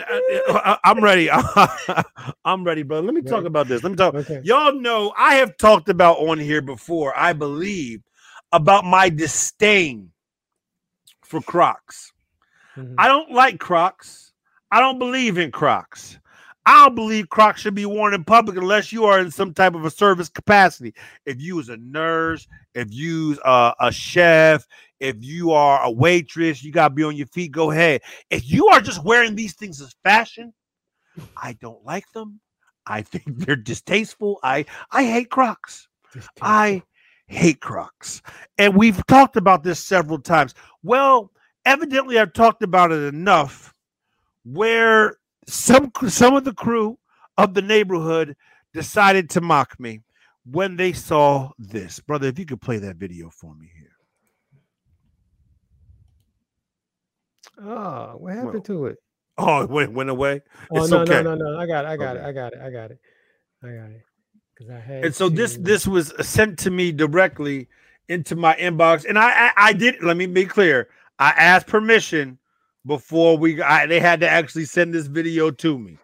[0.00, 1.28] Uh, I'm ready.
[1.30, 3.00] I'm ready, bro.
[3.00, 3.82] Let me talk about this.
[3.82, 4.14] Let me talk.
[4.14, 4.40] Okay.
[4.44, 8.02] Y'all know I have talked about on here before, I believe,
[8.50, 10.10] about my disdain
[11.26, 12.12] for Crocs.
[12.76, 12.94] Mm-hmm.
[12.98, 14.32] I don't like Crocs.
[14.70, 16.18] I don't believe in Crocs.
[16.66, 19.76] I don't believe Crocs should be worn in public unless you are in some type
[19.76, 20.94] of a service capacity.
[21.24, 24.66] If you is a nurse, if you a, a chef,
[24.98, 27.52] if you are a waitress, you gotta be on your feet.
[27.52, 28.02] Go ahead.
[28.30, 30.52] If you are just wearing these things as fashion,
[31.40, 32.40] I don't like them.
[32.84, 34.40] I think they're distasteful.
[34.42, 35.86] I I hate Crocs.
[36.42, 36.82] I
[37.26, 38.22] hate Crocs.
[38.58, 40.54] And we've talked about this several times.
[40.82, 41.32] Well,
[41.64, 43.74] evidently I've talked about it enough
[44.44, 45.16] where
[45.46, 46.98] some some of the crew
[47.36, 48.36] of the neighborhood
[48.72, 50.00] decided to mock me
[50.44, 52.00] when they saw this.
[52.00, 53.86] Brother, if you could play that video for me here.
[57.58, 58.98] Oh, what happened well, to it?
[59.38, 60.42] Oh, it went, went away.
[60.70, 61.22] Oh, it's no, okay.
[61.22, 61.58] no, no, no.
[61.58, 61.88] I got it.
[61.88, 62.24] I got okay.
[62.24, 62.28] it.
[62.28, 62.60] I got it.
[62.62, 62.98] I got it.
[63.62, 64.05] I got it.
[65.04, 65.34] And so to...
[65.34, 67.68] this this was sent to me directly
[68.08, 70.02] into my inbox, and I I, I did.
[70.02, 70.88] Let me be clear.
[71.18, 72.38] I asked permission
[72.84, 73.60] before we.
[73.60, 75.98] I, they had to actually send this video to me,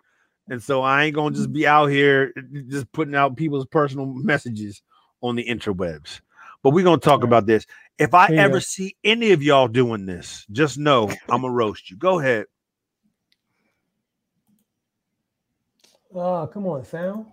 [0.49, 2.33] and so I ain't gonna just be out here
[2.69, 4.83] just putting out people's personal messages
[5.23, 6.21] on the interwebs.
[6.63, 7.67] But we're gonna talk about this.
[7.99, 11.91] If I ever uh, see any of y'all doing this, just know I'm gonna roast
[11.91, 11.97] you.
[11.97, 12.47] Go ahead.
[16.15, 17.27] Oh, come on, sound.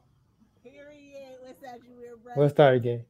[2.35, 3.03] Let's start again.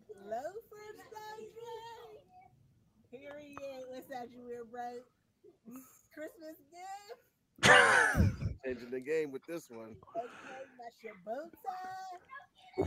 [6.19, 8.55] Christmas gift.
[8.65, 9.95] Changing the game with this one.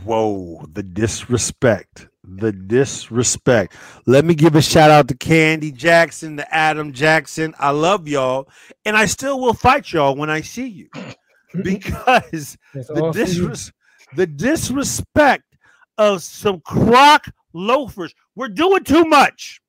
[0.03, 2.07] Whoa, the disrespect.
[2.23, 3.75] The disrespect.
[4.05, 7.53] Let me give a shout out to Candy Jackson, to Adam Jackson.
[7.59, 8.49] I love y'all,
[8.85, 10.89] and I still will fight y'all when I see you
[11.63, 13.71] because the, disres-
[14.15, 15.52] the disrespect
[15.97, 18.13] of some croc loafers.
[18.35, 19.61] We're doing too much.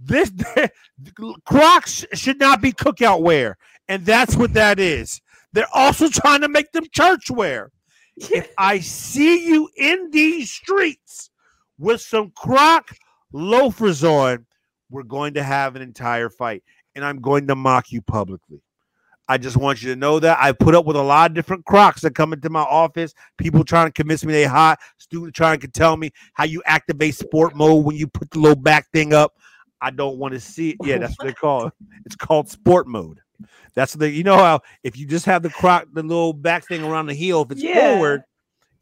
[0.00, 0.32] This
[1.44, 3.56] Crocs should not be cookout wear,
[3.88, 5.20] and that's what that is.
[5.52, 7.70] They're also trying to make them church wear.
[8.14, 11.30] If I see you in these streets
[11.78, 12.94] with some Croc
[13.32, 14.44] loafers on,
[14.90, 16.62] we're going to have an entire fight,
[16.94, 18.60] and I'm going to mock you publicly.
[19.28, 21.64] I just want you to know that I put up with a lot of different
[21.64, 23.14] crocs that come into my office.
[23.38, 24.78] People trying to convince me they hot.
[24.98, 28.56] Students trying to tell me how you activate sport mode when you put the little
[28.56, 29.34] back thing up.
[29.80, 30.76] I don't want to see it.
[30.84, 31.72] Yeah, that's what they call it.
[32.04, 33.20] It's called sport mode.
[33.74, 36.84] That's the you know how if you just have the croc, the little back thing
[36.84, 37.94] around the heel, if it's yeah.
[37.94, 38.22] forward,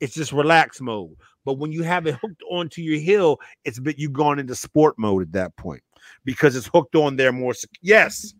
[0.00, 1.14] it's just relax mode.
[1.44, 4.98] But when you have it hooked onto your heel, it's bit you've gone into sport
[4.98, 5.82] mode at that point
[6.24, 7.54] because it's hooked on there more.
[7.82, 8.34] Yes,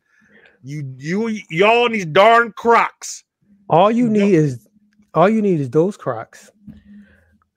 [0.63, 3.25] you you y'all these darn Crocs.
[3.69, 4.69] All you need is
[5.15, 6.51] all you need is those Crocs,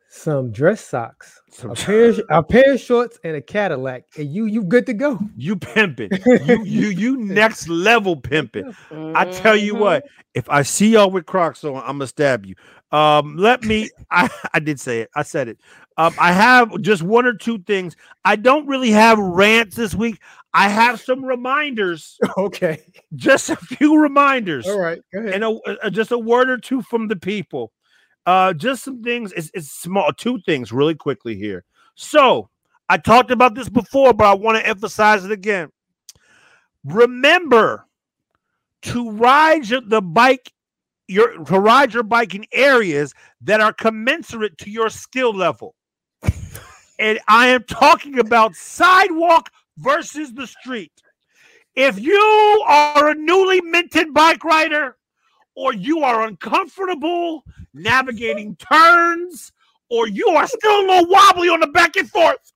[0.10, 4.46] some dress socks, a pair, of, a pair of shorts, and a Cadillac, and you
[4.46, 5.20] you good to go.
[5.36, 6.12] You pimping.
[6.26, 8.74] you you you next level pimping.
[8.92, 10.22] I tell you what, mm-hmm.
[10.36, 12.56] if I see y'all with Crocs on, I'm gonna stab you.
[12.92, 13.90] Um, let me.
[14.12, 15.10] I I did say it.
[15.16, 15.58] I said it.
[15.98, 17.96] Um, I have just one or two things.
[18.26, 20.20] I don't really have rants this week.
[20.54, 22.18] I have some reminders.
[22.38, 22.82] Okay.
[23.16, 24.68] Just a few reminders.
[24.68, 25.02] All right.
[25.14, 27.72] And a, a, just a word or two from the people.
[28.26, 29.32] Uh, just some things.
[29.34, 30.12] It's, it's small.
[30.14, 31.64] Two things really quickly here.
[31.96, 32.50] So
[32.90, 35.70] I talked about this before, but I want to emphasize it again.
[36.84, 37.86] Remember
[38.84, 40.52] to ride the bike
[41.08, 45.76] your to ride your bike in areas that are commensurate to your skill level.
[47.00, 50.92] and I am talking about sidewalk versus the street.
[51.76, 54.98] If you are a newly minted bike rider,
[55.56, 57.44] or you are uncomfortable
[57.74, 59.52] navigating turns,
[59.90, 62.54] or you are still a little wobbly on the back and forth,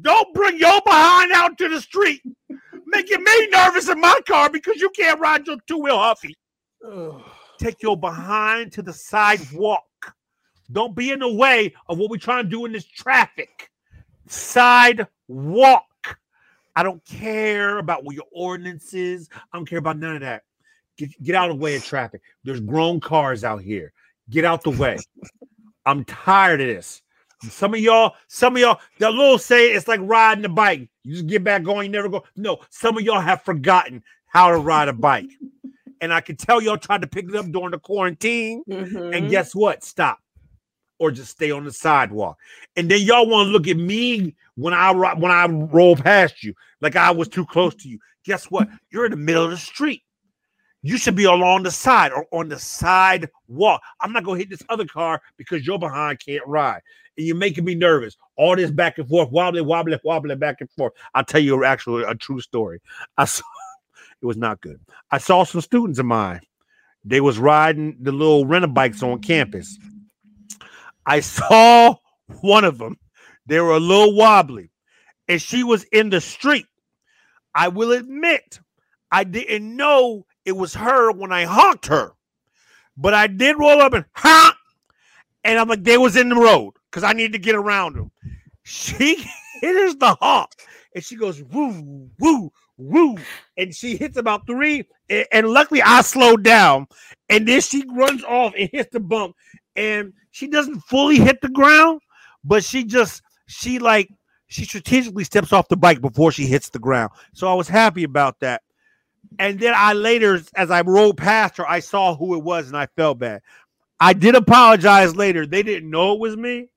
[0.00, 2.22] don't bring your behind out to the street,
[2.86, 6.34] making me nervous in my car because you can't ride your two wheel huffy.
[7.58, 9.82] Take your behind to the sidewalk.
[10.70, 13.70] Don't be in the way of what we're trying to do in this traffic.
[14.28, 15.84] Sidewalk.
[16.78, 19.28] I don't care about what your ordinance is.
[19.52, 20.44] I don't care about none of that.
[20.96, 22.22] Get, get out of the way of traffic.
[22.44, 23.92] There's grown cars out here.
[24.30, 24.96] Get out the way.
[25.86, 27.02] I'm tired of this.
[27.50, 30.88] Some of y'all, some of y'all, the little say it's like riding a bike.
[31.02, 32.22] You just get back going, you never go.
[32.36, 35.30] No, some of y'all have forgotten how to ride a bike.
[36.00, 38.62] And I can tell y'all tried to pick it up during the quarantine.
[38.70, 39.14] Mm-hmm.
[39.14, 39.82] And guess what?
[39.82, 40.20] Stop
[40.98, 42.38] or just stay on the sidewalk.
[42.76, 46.54] And then y'all want to look at me when I when I roll past you
[46.80, 47.98] like I was too close to you.
[48.24, 48.68] Guess what?
[48.90, 50.02] You're in the middle of the street.
[50.82, 53.82] You should be along the side or on the sidewalk.
[54.00, 56.82] I'm not gonna hit this other car because you're behind can't ride.
[57.16, 58.16] And you're making me nervous.
[58.36, 60.92] All this back and forth, wobbly, wobbly, wobbly, back and forth.
[61.14, 62.80] I'll tell you actually a true story.
[63.16, 63.44] I saw
[64.20, 64.80] it was not good.
[65.10, 66.40] I saw some students of mine.
[67.04, 69.78] They was riding the little rental bikes on campus
[71.08, 71.96] I saw
[72.42, 72.98] one of them.
[73.46, 74.70] They were a little wobbly,
[75.26, 76.66] and she was in the street.
[77.54, 78.60] I will admit,
[79.10, 82.12] I didn't know it was her when I honked her,
[82.94, 84.54] but I did roll up and honk,
[85.44, 88.10] and I'm like, they was in the road because I need to get around them.
[88.64, 89.16] She
[89.62, 90.50] hits the honk,
[90.94, 93.16] and she goes woo woo woo,
[93.56, 96.86] and she hits about three, and luckily I slowed down,
[97.30, 99.36] and then she runs off and hits the bump,
[99.78, 102.00] and she doesn't fully hit the ground,
[102.42, 104.10] but she just she like
[104.48, 107.12] she strategically steps off the bike before she hits the ground.
[107.32, 108.62] So I was happy about that.
[109.38, 112.76] And then I later, as I rolled past her, I saw who it was and
[112.76, 113.40] I felt bad.
[114.00, 115.46] I did apologize later.
[115.46, 116.68] They didn't know it was me,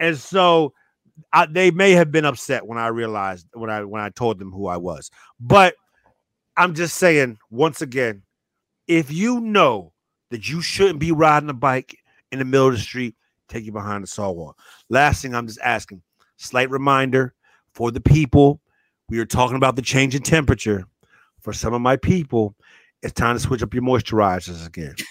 [0.00, 0.72] and so
[1.32, 4.50] I, they may have been upset when I realized when I when I told them
[4.50, 5.10] who I was.
[5.38, 5.74] But
[6.56, 8.22] I'm just saying once again,
[8.88, 9.92] if you know
[10.30, 11.99] that you shouldn't be riding a bike
[12.32, 13.14] in the middle of the street,
[13.48, 14.56] take you behind the saw wall.
[14.88, 16.02] Last thing I'm just asking,
[16.36, 17.34] slight reminder
[17.74, 18.60] for the people.
[19.08, 20.84] We are talking about the change in temperature.
[21.40, 22.54] For some of my people,
[23.02, 24.94] it's time to switch up your moisturizers again.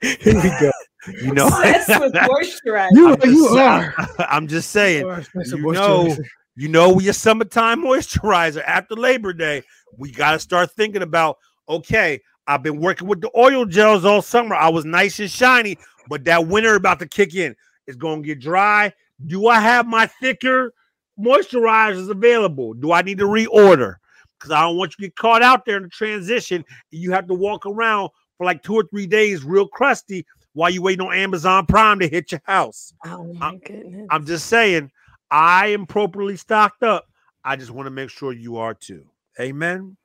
[0.00, 0.72] Here we go.
[1.20, 2.88] You know, with moisturizer.
[2.92, 3.94] You, I'm you are.
[4.18, 5.06] I'm just saying.
[5.44, 6.16] You know,
[6.56, 9.62] you know, your summertime moisturizer after Labor Day.
[9.96, 11.38] We got to start thinking about.
[11.68, 14.54] Okay, I've been working with the oil gels all summer.
[14.54, 15.78] I was nice and shiny,
[16.08, 17.54] but that winter about to kick in.
[17.86, 18.92] It's going to get dry.
[19.26, 20.72] Do I have my thicker
[21.18, 22.74] moisturizers available?
[22.74, 23.96] Do I need to reorder?
[24.38, 26.64] Because I don't want you to get caught out there in the transition.
[26.90, 30.82] you have to walk around for like two or three days real crusty while you
[30.82, 32.92] waiting on Amazon Prime to hit your house.
[33.06, 34.06] Oh my I'm, goodness.
[34.10, 34.90] I'm just saying,
[35.30, 37.06] I am properly stocked up.
[37.44, 39.04] I just want to make sure you are too.
[39.40, 39.96] Amen.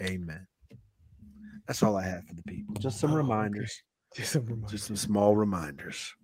[0.00, 0.46] Amen.
[1.66, 2.74] That's all I have for the people.
[2.78, 3.66] Just some Oh, okay.
[4.16, 4.30] Reminders.
[4.30, 4.70] Just some reminders.
[4.70, 6.14] Just some small reminders.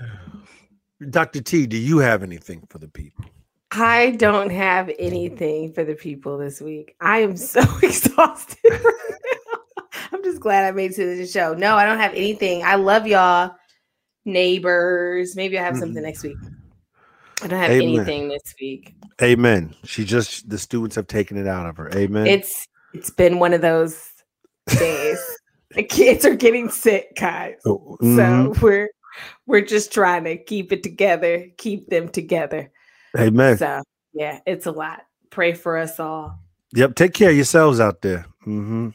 [1.10, 1.40] Dr.
[1.40, 3.24] T, do you have anything for the people?
[3.72, 6.94] I don't have anything for the people this week.
[7.00, 8.58] I am so exhausted.
[8.64, 9.58] right now.
[10.12, 11.54] I'm just glad I made it to the show.
[11.54, 12.64] No, I don't have anything.
[12.64, 13.54] I love y'all,
[14.24, 15.36] neighbors.
[15.36, 16.06] Maybe I have something Mhm.
[16.06, 16.36] next week.
[17.42, 17.94] I don't have Amen.
[18.00, 18.94] anything this week.
[19.22, 19.74] Amen.
[19.84, 21.90] She just the students have taken it out of her.
[21.94, 22.26] Amen.
[22.26, 24.04] It's it's been one of those
[24.66, 25.18] days.
[25.74, 27.56] the kids are getting sick, guys.
[27.66, 28.16] Oh, mhm.
[28.54, 28.88] So we're
[29.46, 32.70] we're just trying to keep it together, keep them together.
[33.18, 33.56] Amen.
[33.58, 35.02] So yeah, it's a lot.
[35.30, 36.38] Pray for us all.
[36.74, 36.94] Yep.
[36.94, 38.26] Take care of yourselves out there.
[38.46, 38.90] Mm-hmm.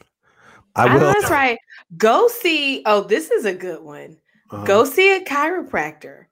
[0.74, 1.00] I will.
[1.00, 1.58] that's right.
[1.96, 2.82] Go see.
[2.84, 4.18] Oh, this is a good one.
[4.50, 4.64] Uh-huh.
[4.64, 6.26] Go see a chiropractor.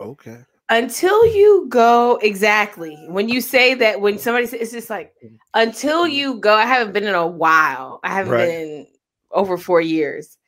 [0.00, 0.38] Okay.
[0.68, 5.14] Until you go exactly when you say that when somebody says it's just like
[5.54, 6.54] until you go.
[6.54, 8.00] I haven't been in a while.
[8.02, 8.46] I haven't Right.
[8.48, 8.86] been
[9.30, 10.38] over four years.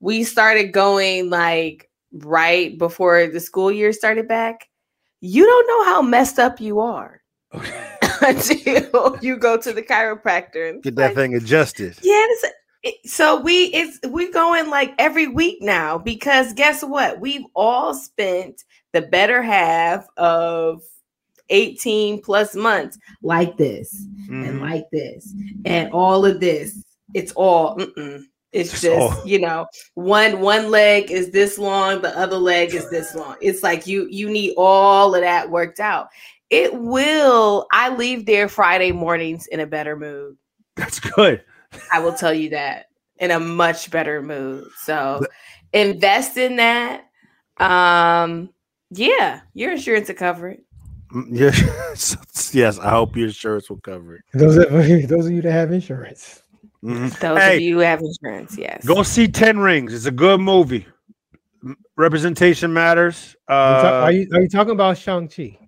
[0.00, 4.68] We started going like right before the school year started back.
[5.20, 7.22] You don't know how messed up you are
[8.22, 11.96] until you go to the chiropractor and Get that like, thing adjusted.
[12.82, 17.20] it, so we it's we going like every week now because guess what?
[17.20, 18.62] We've all spent
[18.92, 20.82] the better half of
[21.48, 23.94] 18 plus months like this
[24.28, 24.60] and Mhm.
[24.60, 25.32] like this
[25.64, 26.82] and all of this.
[27.14, 28.22] It's all mm-mm.
[28.52, 32.74] it's It's just all- you know one one leg is this long, the other leg
[32.74, 33.36] is this long.
[33.40, 36.08] It's like you you need all of that worked out.
[36.50, 37.66] It will.
[37.72, 40.36] I leave there Friday mornings in a better mood.
[40.76, 41.42] That's good.
[41.92, 42.86] I will tell you that
[43.18, 44.68] in a much better mood.
[44.82, 45.22] So
[45.72, 47.06] invest in that.
[47.58, 48.50] Um,
[48.90, 50.62] yeah, your insurance will cover it.
[51.12, 52.16] Mm, Yes.
[52.54, 52.78] yes.
[52.78, 54.22] I hope your insurance will cover it.
[54.34, 54.70] Those of,
[55.08, 56.42] those of you that have insurance.
[56.86, 57.18] Mhm.
[57.20, 57.56] Those Hey.
[57.56, 58.84] of you who have insurance, yes.
[58.86, 59.92] Go see Ten Rings.
[59.92, 60.86] It's a good movie.
[61.96, 63.34] Representation matters.
[63.48, 65.58] You ta- Uh, are you are you talking about Shang Chi?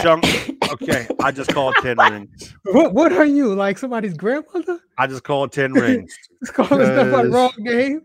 [0.00, 0.22] Shang-
[0.70, 2.54] okay, I just called Ten Rings.
[2.64, 4.78] What what are you like somebody's grandmother?
[4.98, 6.14] I just called Ten Rings.
[6.42, 8.02] It's calling stuff like Because- wrong game.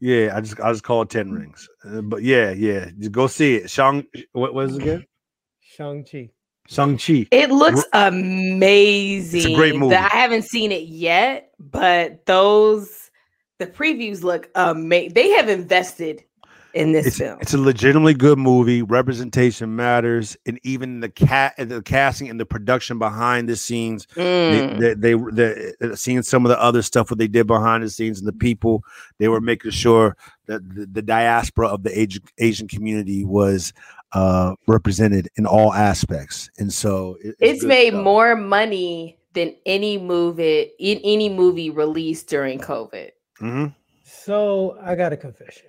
[0.00, 1.68] Yeah, I just I just called Ten Rings.
[1.84, 3.70] Uh, but yeah, yeah, just go see it.
[3.70, 5.04] Shang, what was it again?
[5.60, 6.30] Shang Chi.
[6.70, 7.26] Shang Chi.
[7.32, 9.40] It looks amazing.
[9.40, 9.96] It's a great movie.
[9.96, 13.10] I haven't seen it yet, but those
[13.58, 15.14] the previews look amazing.
[15.14, 16.22] They have invested
[16.72, 17.38] in this It's, film.
[17.40, 18.82] it's a legitimately good movie.
[18.82, 24.06] Representation matters, and even the cat, the casting, and the production behind the scenes.
[24.14, 24.78] Mm.
[24.78, 27.90] They, they, they, they seeing some of the other stuff what they did behind the
[27.90, 28.84] scenes, and the people
[29.18, 30.16] they were making sure
[30.46, 33.72] that the, the diaspora of the Asian Asian community was
[34.12, 36.50] uh represented in all aspects.
[36.58, 38.04] And so it- it's good made stuff.
[38.04, 43.10] more money than any movie in any movie released during COVID.
[43.40, 43.74] Mhm.
[44.04, 45.66] So I got a confession.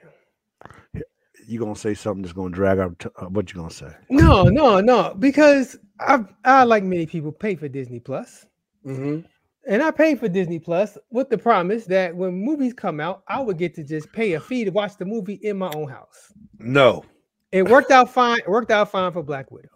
[1.48, 2.98] You gonna say something that's gonna drag out?
[3.00, 3.92] T- uh, what you gonna say?
[4.10, 8.46] No, no, no, because I I like many people pay for Disney Plus.
[8.86, 9.26] Mm-hmm.
[9.68, 13.42] And I pay for Disney Plus with the promise that when movies come out, I
[13.42, 16.34] would get to just pay a fee to watch the movie in my own house.
[16.58, 17.04] No,
[17.52, 18.40] It worked out fine.
[18.40, 19.70] It worked out fine for Black Widow.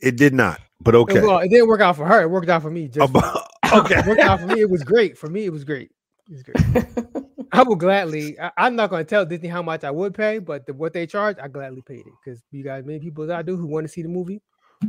[0.00, 0.60] it did not.
[0.80, 1.20] But It- okay.
[1.20, 2.22] Well, it didn't work out for her.
[2.22, 2.88] It worked out for me.
[2.88, 3.98] Just Abo- okay.
[3.98, 4.60] it worked out for me.
[4.60, 5.18] It was great.
[5.18, 5.90] For me, it was great.
[6.28, 7.24] It was great.
[7.52, 8.38] I will gladly.
[8.38, 10.92] I, am not going to tell Disney how much I would pay, but the, what
[10.92, 13.66] they charge, I gladly paid it because you guys, many people that I do who
[13.66, 14.42] want to see the movie,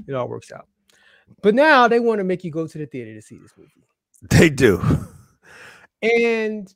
[0.07, 0.67] it all works out.
[1.41, 3.71] But now they want to make you go to the theater to see this movie.
[4.29, 4.81] They do.
[6.01, 6.71] And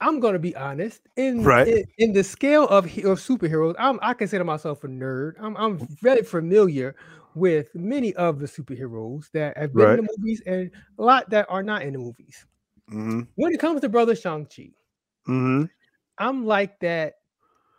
[0.00, 1.02] I'm gonna be honest.
[1.16, 1.66] In Right.
[1.68, 5.34] in, in the scale of, of superheroes, I'm I consider myself a nerd.
[5.40, 6.94] I'm I'm very familiar
[7.34, 11.46] with many of the superheroes that have been in the movies and a lot that
[11.48, 12.44] are not in the movies.
[12.88, 14.70] hmm When it comes to Brother Shang-Chi,
[15.26, 15.64] hmm
[16.18, 17.14] I'm like that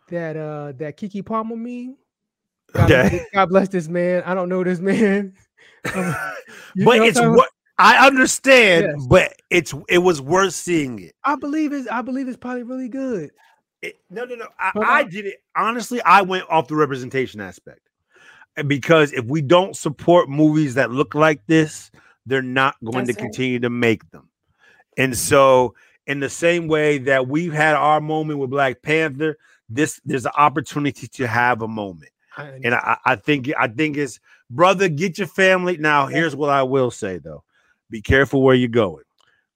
[0.08, 1.96] that uh that Keke Palmer meme.
[2.74, 3.24] God, bless, Okay.
[3.34, 4.22] God bless this man.
[4.24, 5.34] I don't know this man.
[5.94, 6.14] Um,
[6.84, 9.06] but it's what I understand, Yes.
[9.08, 11.14] but it's it was worth seeing it.
[11.24, 13.30] I believe it's I believe it's probably really good.
[13.80, 14.46] It- no, no, no.
[14.58, 16.00] I, I I- did it honestly.
[16.02, 17.80] I went off the representation aspect,
[18.66, 21.90] because if we don't support movies that look like this,
[22.26, 23.30] they're not going That's to right.
[23.32, 24.28] continue to make them.
[24.98, 25.74] And so,
[26.06, 30.32] in the same way that we've had our moment with Black Panther, this there's an
[30.36, 32.10] opportunity to have a moment.
[32.36, 34.20] I, And I, I think I think it's
[34.50, 35.78] brother, get your family.
[35.78, 37.42] Now, here's what I will say though:
[37.92, 39.04] be careful where you're going.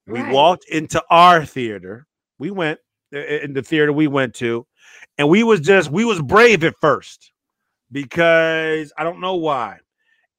[0.06, 0.32] We Right.
[0.32, 2.06] walked into our theater.
[2.38, 2.78] We went
[3.10, 4.66] in the theater we went to,
[5.18, 7.32] and we was just we was brave at first
[7.90, 9.78] because I don't know why.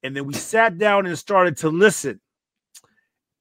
[0.04, 2.22] and then we sat down and started to listen.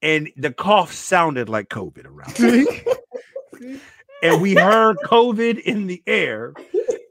[0.01, 2.37] And the cough sounded like COVID around.
[4.23, 6.53] and we heard COVID in the air.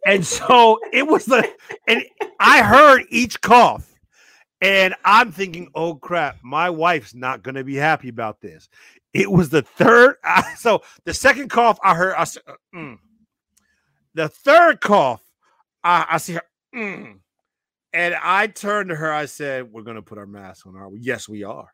[0.05, 2.05] And so it was like, and
[2.39, 3.93] I heard each cough.
[4.61, 8.69] And I'm thinking, oh crap, my wife's not going to be happy about this.
[9.13, 10.17] It was the third.
[10.57, 12.99] So the second cough I heard, I said, uh, mm.
[14.15, 15.23] the third cough,
[15.85, 16.43] I, I see her,
[16.75, 17.19] mm.
[17.93, 19.13] and I turned to her.
[19.13, 21.69] I said, "We're going to put our mask on, are we?" Yes, we are.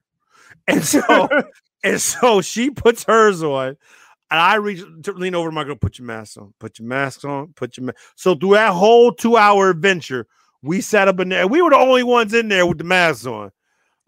[0.67, 1.29] And so,
[1.85, 5.77] and so she puts hers on, and I reach to lean over to my girl,
[5.77, 7.99] put your mask on, put your mask on, put your mask.
[8.17, 10.27] So through that whole two hour adventure,
[10.63, 11.47] we sat up in there.
[11.47, 13.51] We were the only ones in there with the masks on.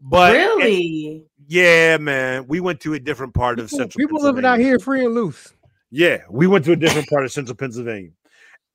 [0.00, 4.06] But really, yeah, man, we went to a different part people, of central.
[4.06, 5.52] People living out here free and loose.
[5.90, 8.10] Yeah, we went to a different part of central Pennsylvania,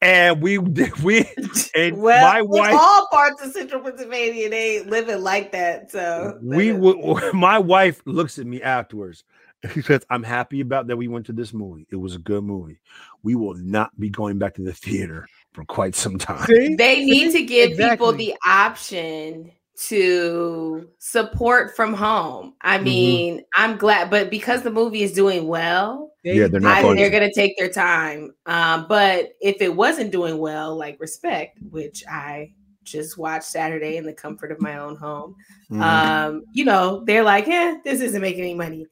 [0.02, 0.58] and we
[1.04, 1.26] we
[1.76, 2.74] and well, my wife.
[2.74, 5.92] All parts of central Pennsylvania, they ain't living like that.
[5.92, 9.24] So we w- my wife looks at me afterwards.
[9.74, 10.98] She says, "I'm happy about that.
[10.98, 11.86] We went to this movie.
[11.92, 12.80] It was a good movie.
[13.22, 16.76] We will not be going back to the theater for quite some time." See?
[16.76, 17.96] They need to give Exactly.
[17.96, 19.52] people the option
[19.88, 22.54] to support from home.
[22.62, 22.84] I Mhm.
[22.84, 26.82] mean, I'm glad, but because the movie is doing well, They- Yeah, they're not I,
[26.82, 27.18] going they're to.
[27.18, 28.34] going to take their time.
[28.46, 32.52] Um, but if it wasn't doing well, like Respect, which I
[32.84, 35.38] just watched Saturday in the comfort of my own home,
[35.72, 35.82] Mhm.
[35.82, 38.86] um, you know, they're like, eh, this isn't making any money.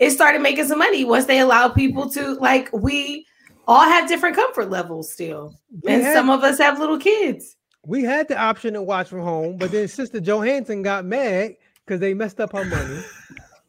[0.00, 3.24] It started making some money once they allow people to like we
[3.66, 5.58] all have different comfort levels still.
[5.82, 7.56] we And had- some of us have little kids.
[7.86, 12.00] we had the option to watch from home, but then Sister Johansson got mad because
[12.00, 13.02] they messed up her money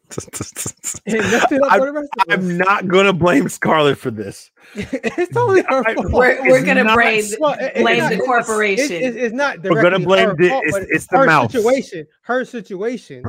[1.06, 2.34] and messed it up I'm- for the rest of us.
[2.38, 4.50] I'm not going to blame Scarlett for this.
[4.74, 6.12] it's totally her I- fault.
[6.12, 8.84] We're, we're gonna not- blame Well, it- it's blame not- the corporation.
[8.96, 11.52] It's, it's, it's not We're gonna blame her the- fault, it's- it's the her mouse.
[11.52, 12.06] situation.
[12.22, 13.24] Her situation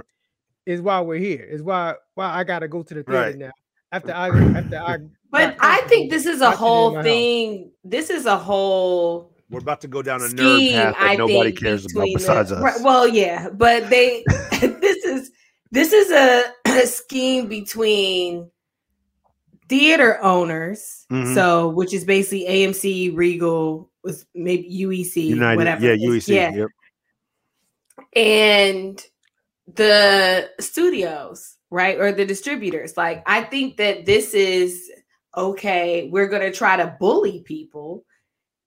[0.65, 1.43] is why we're here.
[1.43, 3.38] Is why why I got to go to the theater Right.
[3.38, 3.51] now
[3.92, 4.98] after I after I.
[5.32, 7.04] but got I think this is a watching it in whole my house.
[7.06, 7.72] thing.
[7.84, 10.74] This is a whole We're about to go down a nerd scheme.
[10.74, 12.62] path that I nobody cares about between the- besides us.
[12.62, 14.24] Right, well, yeah, but they
[14.62, 15.32] this is
[15.72, 18.50] this is a, a scheme between
[19.70, 21.34] theater owners, Mhm.
[21.36, 25.86] so which is basically AMC, Regal, was maybe UEC, United, whatever.
[25.86, 26.08] yeah.
[26.08, 26.70] UEC, yeah, yep.
[28.16, 29.04] and
[29.74, 32.95] the studios, right, or the distributors.
[32.97, 34.89] Like, I think that this is
[35.36, 36.09] okay.
[36.11, 38.03] We're gonna try to bully people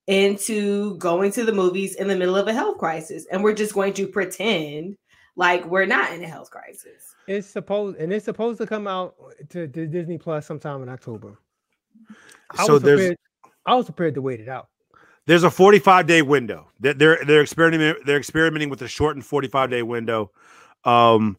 [0.07, 3.73] into going to the movies in the middle of a health crisis, and we're just
[3.73, 4.97] going to pretend
[5.35, 7.15] like we're not in a health crisis.
[7.27, 9.15] It's supposed and it's supposed to come out
[9.49, 11.39] to, to Disney Plus sometime in October.
[12.57, 13.17] I So was there's prepared,
[13.65, 14.67] I was prepared to wait it out.
[15.27, 16.67] there's a 45 day window.
[16.79, 20.31] They're they're, they're experimenting they're experimenting with a shortened 45 day window.
[20.83, 21.37] Um,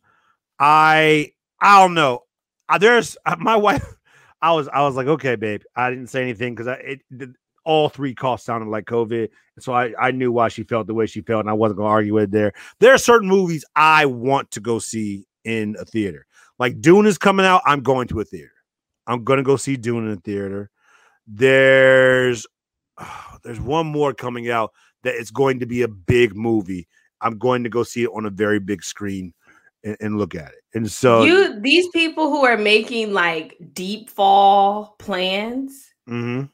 [0.59, 1.33] I
[1.63, 2.25] I don't know.
[2.79, 3.85] There's uh, my wife.
[4.43, 5.63] I was I was like, okay, babe.
[5.77, 9.29] I didn't say anything because I it did, all three coughs sounded like COVID,
[9.61, 11.91] so I I knew why she felt the way she felt, and I wasn't gonna
[11.91, 12.53] argue with it there.
[12.81, 16.27] There are certain movies I want to go see in a theater.
[16.59, 17.63] Like Dune is coming out.
[17.65, 18.51] I'm going to a theater.
[19.07, 20.71] I'm gonna go see Dune in a theater.
[21.29, 22.45] There's
[23.45, 24.73] there's one more coming out
[25.05, 26.89] that it's going to be a big movie.
[27.21, 29.33] I'm going to go see it on a very big screen
[29.85, 30.63] and, and look at it.
[30.75, 36.45] And so you these people who are making like deep fall plans mm-hmm.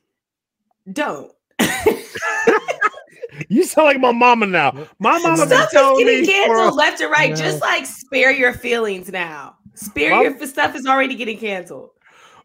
[0.93, 1.33] don't.
[3.49, 4.73] you sound like my mama now.
[4.99, 7.31] My mama been Stuff is telling getting me for canceled left and right.
[7.31, 7.37] No.
[7.37, 9.57] Just like spare your feelings now.
[9.75, 11.91] Spare Mom- your stuff is already getting canceled.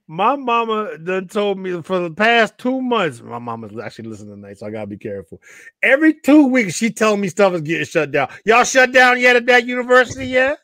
[0.07, 3.21] my mama done told me for the past two months.
[3.21, 5.41] My mama's actually listening tonight, so I gotta be careful.
[5.81, 8.29] Every two weeks, she telling me stuff is getting shut down.
[8.45, 10.59] Y'all shut down yet at that university yet?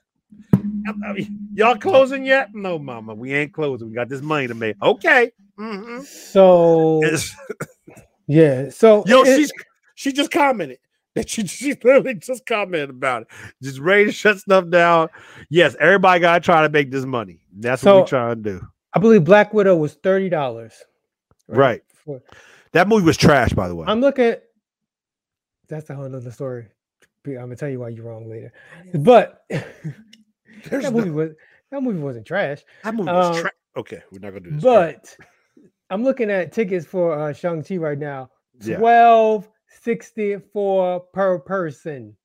[1.53, 2.49] Y'all closing yet?
[2.53, 3.89] No, mama, we ain't closing.
[3.89, 4.75] We got this money to make.
[4.81, 5.31] Okay.
[5.59, 6.03] Mhm.
[6.05, 7.01] So
[8.27, 9.51] yeah, so Yo, it- she's
[9.95, 10.79] she just commented
[11.15, 13.27] that she she literally just commented about it.
[13.61, 15.09] Just ready to shut stuff down.
[15.49, 17.39] Yes, everybody gotta try to make this money.
[17.57, 18.67] That's what So- we trying to do.
[18.93, 20.73] I believe Black Widow was thirty dollars.
[21.47, 21.81] Right.
[22.71, 23.85] That movie was trash, by the way.
[23.87, 24.35] I'm looking.
[25.67, 26.67] That's a whole other story.
[27.27, 28.51] I'm gonna tell you why you're wrong later.
[28.93, 29.43] But
[30.65, 31.31] There's that no- movie was
[31.71, 32.59] that movie wasn't trash.
[32.83, 33.53] that movie was um, trash.
[33.77, 34.63] Okay, we're not gonna do this.
[34.63, 35.15] But
[35.89, 38.29] I'm looking at tickets for uh Shang Chi right now.
[38.63, 39.47] Twelve
[39.81, 42.15] sixty four per person.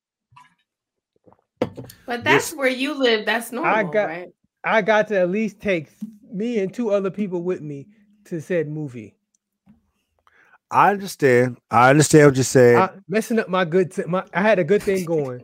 [2.07, 3.27] But that's where you live.
[3.27, 4.29] That's normal, got- right?
[4.65, 5.89] I got to at least take
[6.33, 7.87] me and two other people with me
[8.27, 9.15] to said movie.
[10.71, 11.59] I understand.
[11.71, 12.79] I understand what you're saying.
[12.79, 13.93] I, messing up my good.
[13.93, 15.43] thi- My I had a good thing going,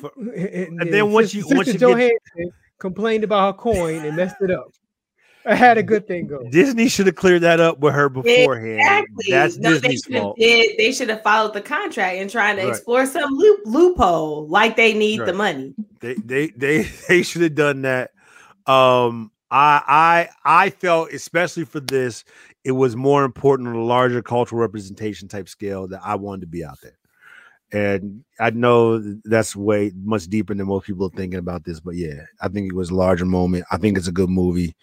[0.00, 0.34] For, and,
[0.80, 2.48] and, then once you once you Johansson get...
[2.78, 4.72] complained about her coin and messed it up.
[5.46, 6.50] I had a good thing going.
[6.50, 8.80] Disney should have cleared that up with her beforehand.
[8.80, 9.24] Exactly.
[9.30, 10.36] That's no, Disney's they fault.
[10.36, 12.70] Did, they should have followed the contract and trying to right.
[12.70, 15.26] explore some loop, loophole like they need right.
[15.26, 15.74] the money.
[16.00, 18.10] They they they they should have done that.
[18.66, 22.24] Um, I I I felt especially for this,
[22.64, 26.46] it was more important on a larger cultural representation type scale that I wanted to
[26.48, 26.98] be out there.
[27.72, 31.94] And I know that's way much deeper than most people are thinking about this, but
[31.94, 33.64] yeah, I think it was a larger moment.
[33.70, 34.74] I think it's a good movie.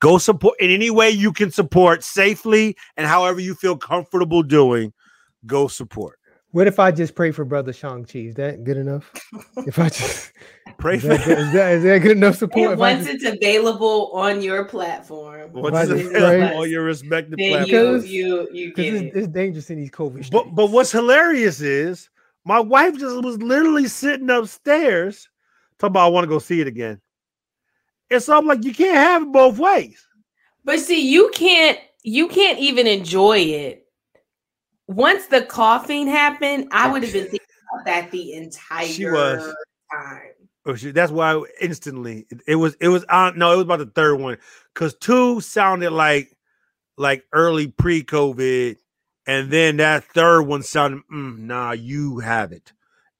[0.00, 4.92] Go support in any way you can support safely and however you feel comfortable doing.
[5.46, 6.18] Go support.
[6.52, 8.18] What if I just pray for Brother Shang Chi?
[8.18, 9.10] Is that good enough?
[9.66, 10.32] if I just
[10.78, 12.76] pray is for that, is, that, is that good enough support?
[12.76, 18.48] once just, it's available on your platform, once it's available on your respective platforms, you
[18.52, 19.18] you, you get it's, it.
[19.18, 20.30] it's dangerous in these COVID.
[20.30, 22.10] But but what's hilarious is
[22.44, 25.28] my wife just was literally sitting upstairs
[25.78, 27.00] talking about I want to go see it again.
[28.10, 30.06] And so I'm like you can't have it both ways.
[30.64, 33.82] But see, you can't you can't even enjoy it
[34.86, 39.54] once the coughing happened, I would have been thinking about that the entire she was.
[39.92, 40.20] time.
[40.64, 43.80] Oh, she, that's why instantly it, it, was it was on no it was about
[43.80, 44.38] the third one
[44.72, 46.36] because two sounded like
[46.96, 48.76] like early pre-COVID,
[49.26, 52.72] and then that third one sounded mm, nah you have it,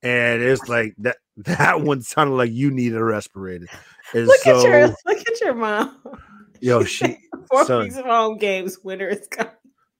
[0.02, 3.66] and it's like that that one sounded like you need a respirator.
[4.14, 5.98] And look so, at your look at your mom.
[6.60, 7.18] Yo, she
[7.50, 8.78] four son, weeks of home games.
[8.84, 9.52] Winter is coming.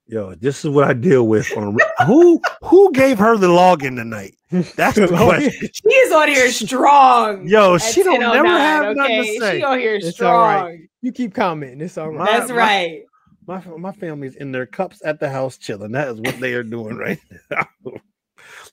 [0.07, 1.77] Yo, this is what I deal with on
[2.07, 4.35] who who gave her the login tonight?
[4.51, 5.71] That's the question.
[5.73, 7.49] She is on here strong.
[7.49, 8.95] Yo, she don't never have okay?
[8.95, 9.59] nothing to say.
[9.59, 10.87] She on here it's strong.
[11.01, 11.81] You keep commenting.
[11.81, 12.31] It's all right.
[12.31, 13.03] That's my, right.
[13.47, 15.93] My, my family's in their cups at the house chilling.
[15.93, 17.19] That is what they are doing right
[17.51, 17.67] now.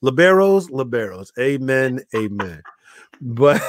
[0.04, 1.32] liberos, liberos.
[1.40, 2.02] Amen.
[2.16, 2.62] Amen.
[3.22, 3.62] But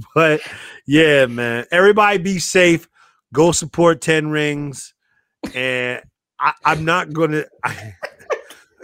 [0.14, 0.40] but
[0.86, 1.66] yeah, man.
[1.70, 2.88] Everybody be safe.
[3.32, 4.94] Go support 10 rings.
[5.54, 6.02] And
[6.38, 7.44] I, am not gonna.
[7.62, 7.94] I,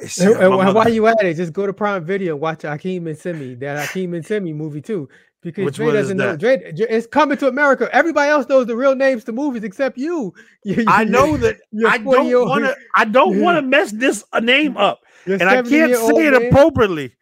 [0.19, 1.37] and why you at it?
[1.37, 5.09] Just go to Prime Video watch Hakeem and Simi, that Hakeem and Simi movie too.
[5.43, 6.37] Because Which Dre doesn't know.
[6.37, 7.89] Dre, it's coming to America.
[7.93, 10.35] Everybody else knows the real names to movies except you.
[10.87, 11.61] I know that.
[11.87, 12.77] I don't want to.
[12.95, 16.47] I don't want to mess this a name up, and I can't say it man.
[16.47, 17.15] appropriately.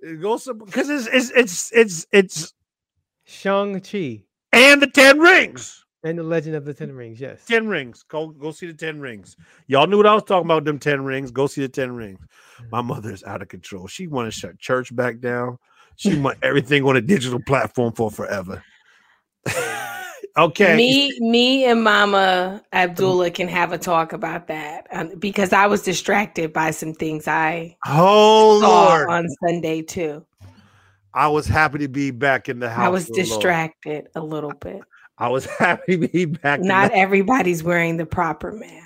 [0.00, 2.52] It goes because it's it's it's it's it's
[3.24, 5.80] Shang Chi and the Ten Rings.
[6.02, 7.46] And the Legend of the Ten Rings, yes.
[7.46, 8.02] Ten Rings.
[8.02, 9.36] Go go see the Ten Rings.
[9.68, 10.66] Y'all knew what I was talking about.
[10.66, 11.30] Them Ten Rings.
[11.30, 12.20] Go see the Ten Rings.
[12.60, 12.70] Mm.
[12.70, 13.86] My mother is out of control.
[13.86, 15.58] She want to shut church back down.
[15.96, 18.62] She want everything on a digital platform for forever.
[20.38, 20.76] okay.
[20.76, 25.82] Me, me, and Mama Abdullah can have a talk about that um, because I was
[25.82, 29.08] distracted by some things I oh saw Lord.
[29.08, 30.24] on Sunday too.
[31.12, 32.86] I was happy to be back in the house.
[32.86, 34.82] I was distracted a little bit.
[35.16, 36.60] I was happy to be back.
[36.60, 38.83] Not everybody's wearing the proper mask.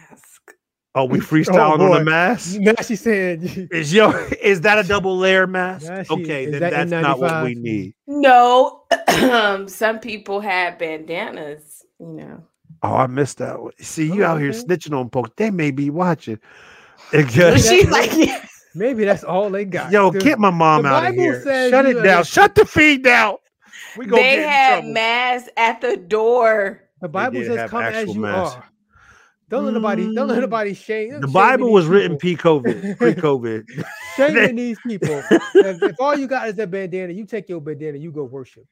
[0.95, 2.59] Oh, we oh, freestyled oh, on the mask.
[2.59, 4.11] Now she said, "Is yo
[4.41, 7.03] is that a double layer mask?" She, okay, then that that's N95?
[7.03, 7.95] not what we need.
[8.07, 8.85] No,
[9.67, 11.85] some people have bandanas.
[12.01, 12.45] You know.
[12.83, 13.61] Oh, I missed that.
[13.61, 13.73] One.
[13.81, 15.31] See, you oh, out here snitching on folks.
[15.37, 16.39] They may be watching.
[17.13, 18.45] She's like, yeah.
[18.75, 19.91] maybe that's all they got.
[19.91, 21.43] Yo, get my mom out of here.
[21.71, 22.25] Shut it down.
[22.25, 23.37] Shut the feed down.
[23.97, 26.83] We go they had masks at the door.
[27.01, 28.57] The Bible says, "Come as you masks.
[28.57, 28.65] are."
[29.49, 30.15] Don't let nobody.
[30.15, 30.43] Don't let mm.
[30.43, 31.21] nobody shame.
[31.21, 32.97] The Bible was written pre-COVID.
[32.99, 33.85] Pre-COVID.
[34.17, 35.23] Shaming these people.
[35.31, 38.67] if, if, all you got is that bandana, you take your bandana, you go worship.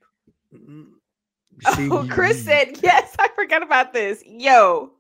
[0.53, 3.15] See, oh, Chris said yes.
[3.19, 4.23] I forgot about this.
[4.27, 4.93] Yo,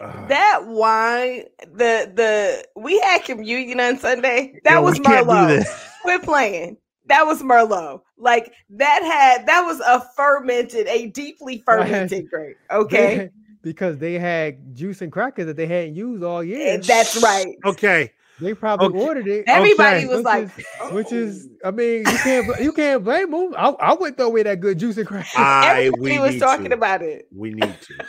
[0.00, 4.60] uh, that wine, the the we had communion on Sunday.
[4.64, 5.64] That was Merlot.
[6.02, 8.00] Quit playing that was Merlot.
[8.16, 12.56] Like that had that was a fermented, a deeply fermented grape.
[12.70, 13.30] Okay.
[13.62, 16.74] Because they had juice and crackers that they hadn't used all year.
[16.74, 17.56] Eh, that's right.
[17.64, 18.12] Okay.
[18.40, 18.98] They probably okay.
[18.98, 19.44] ordered it.
[19.46, 20.06] Everybody okay.
[20.08, 20.94] was which like, is, oh.
[20.94, 21.68] which is, oh.
[21.68, 23.54] I mean, you can't you can't blame them.
[23.56, 25.32] I, I would throw away that good juice and crackers.
[25.36, 26.74] I, Everybody was talking to.
[26.74, 27.28] about it.
[27.34, 28.04] We need to.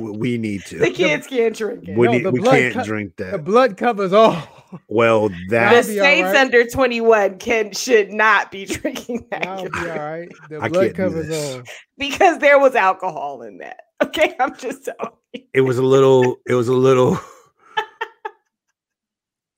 [0.00, 0.78] we need to.
[0.78, 1.96] The kids can't drink it.
[1.96, 3.32] We, no, we can't co- drink that.
[3.32, 4.42] The blood covers all.
[4.88, 6.36] Well, that the states right.
[6.36, 9.42] under twenty one can should not be drinking that.
[9.42, 10.28] That'll be all right.
[10.48, 11.62] The I blood covers all
[11.96, 13.80] because there was alcohol in that.
[14.04, 15.42] Okay, I'm just telling you.
[15.52, 16.36] It was a little.
[16.46, 17.14] It was a little.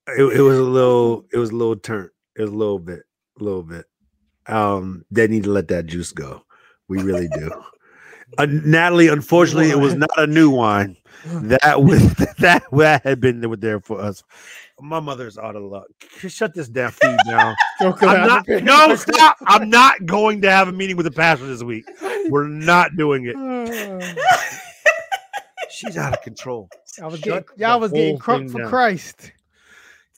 [0.08, 1.26] it, it was a little.
[1.30, 2.08] It was a little turn.
[2.36, 3.02] It was a little bit.
[3.38, 3.84] A little bit.
[4.46, 6.42] Um, they need to let that juice go.
[6.88, 7.50] We really do.
[8.38, 10.96] Uh, Natalie, unfortunately, it was not a new wine.
[11.24, 14.22] That was that that had been there for us.
[14.80, 15.86] My mother's out of luck.
[16.26, 17.54] Shut this damn feed down.
[17.80, 19.36] I'm not, no, stop.
[19.46, 21.84] I'm not going to have a meeting with the pastor this week.
[22.28, 23.36] We're not doing it.
[25.80, 26.68] She's out of control.
[27.02, 28.68] I was Shut getting, y'all was getting crunk for down.
[28.68, 29.32] Christ.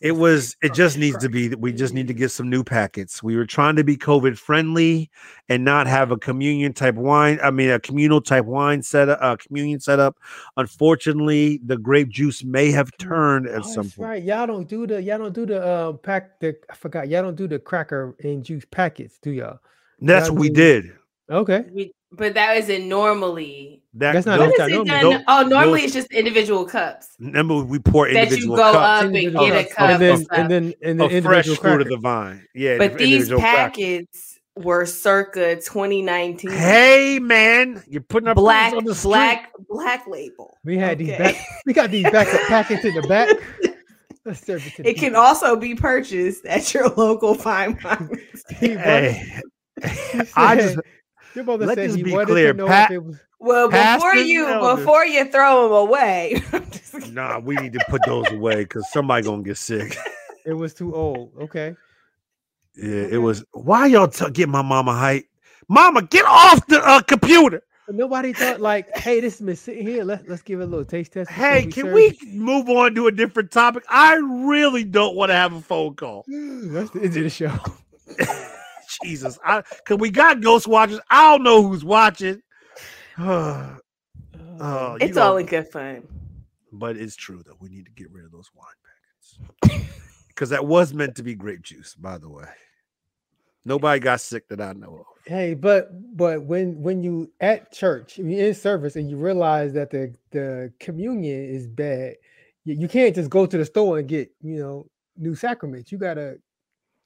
[0.00, 0.56] It was.
[0.64, 1.54] It just needs to be.
[1.54, 3.22] We just need to get some new packets.
[3.22, 5.08] We were trying to be COVID friendly
[5.48, 7.38] and not have a communion type wine.
[7.40, 10.16] I mean, a communal type wine setup, a communion setup.
[10.56, 14.08] Unfortunately, the grape juice may have turned at Oh, some that's point.
[14.08, 14.22] right.
[14.24, 17.36] Y'all don't do the y'all don't do the uh pack the I forgot y'all don't
[17.36, 19.60] do the cracker and juice packets, do y'all?
[20.00, 20.96] That's y'all what we did.
[21.30, 21.64] Okay.
[21.72, 23.82] We, but that isn't normally.
[23.94, 25.24] That That's not those- What That's not it oh, normally- done?
[25.28, 28.76] Oh, normally those- it's just individual cups Remember, we pour individual that you go cups
[28.76, 29.74] up and Individual get a cups.
[29.74, 32.46] cup and then uh, and then and then of fresh individual fruit of the vine.
[32.54, 33.76] Yeah, but these individual crackers.
[33.76, 36.50] packets were circa 2019.
[36.52, 39.08] Hey man, you're putting up black, on the street.
[39.10, 40.56] black, black label.
[40.64, 41.36] We had these back
[41.66, 43.28] we got these back packets in the back.
[44.24, 48.08] It It can also be purchased at your local fine wine.
[48.50, 49.40] Hey,
[50.36, 50.78] I just
[51.34, 53.20] your mother let said this he be wanted clear, to know Pat- if it was
[53.40, 54.80] Well, before you elders.
[54.84, 57.14] before you throw them away, I'm just kidding.
[57.14, 57.38] nah.
[57.38, 59.96] We need to put those away because somebody gonna get sick.
[60.46, 61.32] it was too old.
[61.40, 61.74] Okay.
[62.76, 63.44] Yeah, it was.
[63.52, 65.24] Why y'all t- get my mama height?
[65.68, 67.62] Mama, get off the uh, computer.
[67.86, 70.04] But nobody thought like, hey, this has been sitting here.
[70.04, 71.28] Let's let's give it a little taste test.
[71.28, 73.84] before Hey, can serve we move on to a different topic?
[73.88, 76.24] I really don't want to have a phone call.
[76.28, 77.54] That's the end of the show.
[79.04, 81.00] Jesus, I cause we got ghost watchers.
[81.10, 82.42] I don't know who's watching.
[83.18, 83.76] Uh,
[84.60, 86.02] oh, it's all in good fun.
[86.72, 87.56] but it's true though.
[87.60, 88.66] We need to get rid of those wine
[89.68, 89.86] packets
[90.28, 91.94] because that was meant to be grape juice.
[91.94, 92.46] By the way,
[93.64, 95.06] nobody got sick that I know of.
[95.26, 99.72] Hey, but but when when you at church, when you're in service, and you realize
[99.74, 102.14] that the the communion is bad,
[102.64, 105.92] you, you can't just go to the store and get you know new sacraments.
[105.92, 106.38] You gotta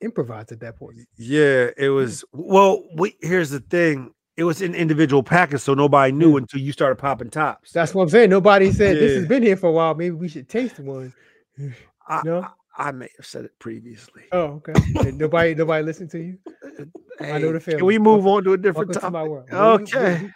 [0.06, 0.96] improvise at that point.
[1.18, 2.24] Yeah, it was.
[2.32, 4.12] Well, we, here's the thing.
[4.38, 6.38] It was in individual packets, so nobody knew Yeah.
[6.38, 7.72] until you started popping tops.
[7.72, 8.30] That's what I'm saying.
[8.30, 9.94] Nobody said this has been here for a while.
[9.94, 11.12] Maybe we should taste one.
[12.08, 12.42] I, No?
[12.42, 14.22] I, I may have said it previously.
[14.32, 15.10] Oh, okay.
[15.12, 16.38] Nobody nobody listened to you.
[17.20, 19.18] I know the Hey, Can we move Welcome- on to a different Welcome to my
[19.20, 19.30] topic?
[19.30, 19.48] world.
[19.50, 20.30] Well, we- Okay.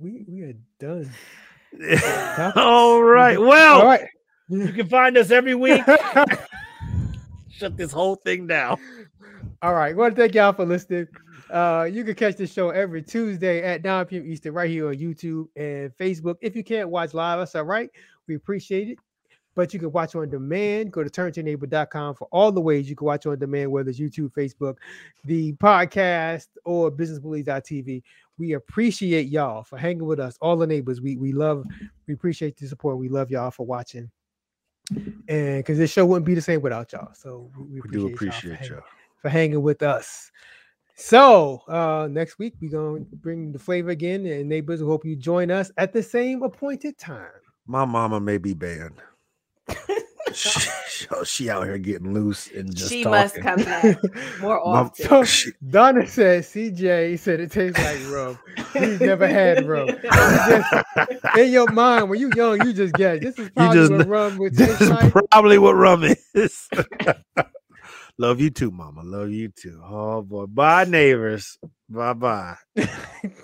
[0.00, 1.10] We, we, we are done.
[2.56, 3.40] All right.
[3.40, 4.08] Well, All right.
[4.48, 5.82] you can find us every week.
[7.56, 8.78] Shut this whole thing down.
[9.62, 9.96] All right.
[9.96, 11.06] want to thank y'all for listening.
[11.50, 14.26] Uh, you can catch the show every Tuesday at 9 p.m.
[14.26, 16.36] Eastern right here on YouTube and Facebook.
[16.40, 17.90] If you can't watch live, that's all right.
[18.26, 18.98] We appreciate it.
[19.54, 20.92] But you can watch on demand.
[20.92, 24.32] Go to turntoyourneighbor.com for all the ways you can watch on demand, whether it's YouTube,
[24.32, 24.74] Facebook,
[25.24, 28.02] the podcast, or businessbullies.tv.
[28.36, 31.00] We appreciate y'all for hanging with us, all the neighbors.
[31.00, 31.64] We we love,
[32.08, 32.98] we appreciate the support.
[32.98, 34.10] We love y'all for watching.
[34.90, 37.12] And because this show wouldn't be the same without y'all.
[37.14, 38.82] So we, We do appreciate y'all for appreciate hanging-
[39.22, 40.30] for hanging with us.
[40.96, 45.16] So uh next week we're gonna bring the flavor again, and neighbors we hope you
[45.16, 47.30] join us at the same appointed time.
[47.66, 49.00] My mama may be banned.
[50.32, 53.20] she, she- she out here getting loose and just She talking.
[53.20, 53.96] must come back
[54.40, 55.06] more My- often.
[55.06, 58.38] So she- Donna said CJ said it tastes like rum.
[58.72, 59.88] He's never had rum.
[59.88, 60.84] Just-
[61.38, 64.38] in your mind, when you young, you just guess this is probably just what rum
[64.38, 65.12] would this taste is like.
[65.30, 66.68] probably what rum is.
[68.16, 69.02] Love you too, mama.
[69.02, 69.80] Love you too.
[69.84, 70.46] Oh boy.
[70.46, 71.58] Bye, neighbors.
[71.88, 72.54] Bye bye.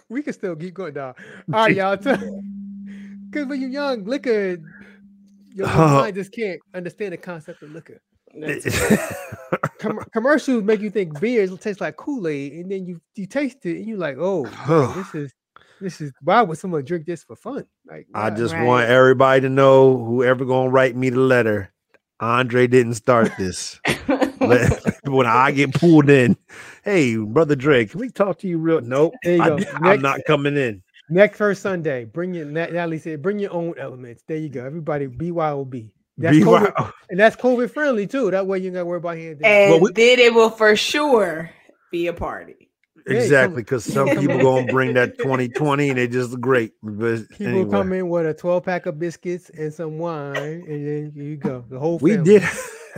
[0.09, 1.15] we can still keep going down.
[1.52, 1.97] All right, y'all.
[1.97, 4.59] Because when you're young, liquor,
[5.55, 8.01] your, your mind just can't understand the concept of liquor.
[9.81, 13.66] Com- commercials make you think beers taste like Kool Aid, and then you you taste
[13.66, 15.32] it and you're like, oh, wow, this is
[15.81, 17.64] this is why would someone drink this for fun?
[17.86, 18.64] Like, I just Right.
[18.64, 21.72] want everybody to know whoever gonna write me the letter.
[22.20, 23.81] Andre didn't start this.
[25.05, 26.36] When I get pulled in,
[26.85, 28.81] hey brother Dre, can we talk to you real?
[28.81, 29.59] Nope, you I, go.
[29.82, 30.82] am not coming in.
[31.10, 34.22] Next first Sunday, bring your Natalie said, bring your own elements.
[34.26, 34.64] There you go.
[34.64, 35.90] Everybody, BYOB.
[36.18, 38.30] That's Be COVID, and that's COVID friendly too.
[38.30, 39.40] That way you ain't got to worry about hand.
[39.42, 41.50] and Well, we- then it will for sure
[41.90, 42.68] be a party.
[43.06, 46.72] Exactly, come- because some people gonna bring that 2020 and they just great.
[46.82, 50.86] But People anyway, come in with a 12 pack of biscuits and some wine, and
[50.86, 51.64] then here you go.
[51.70, 52.42] The whole we did.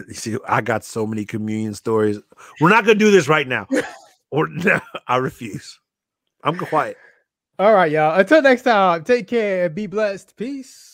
[0.09, 2.18] You see, I got so many communion stories.
[2.60, 3.68] We're not gonna do this right now,
[4.32, 4.48] or
[5.06, 5.78] I refuse.
[6.43, 6.97] I'm quiet.
[7.62, 8.18] All right, y'all.
[8.18, 10.36] Until next time, take care and be blessed.
[10.36, 10.91] Peace.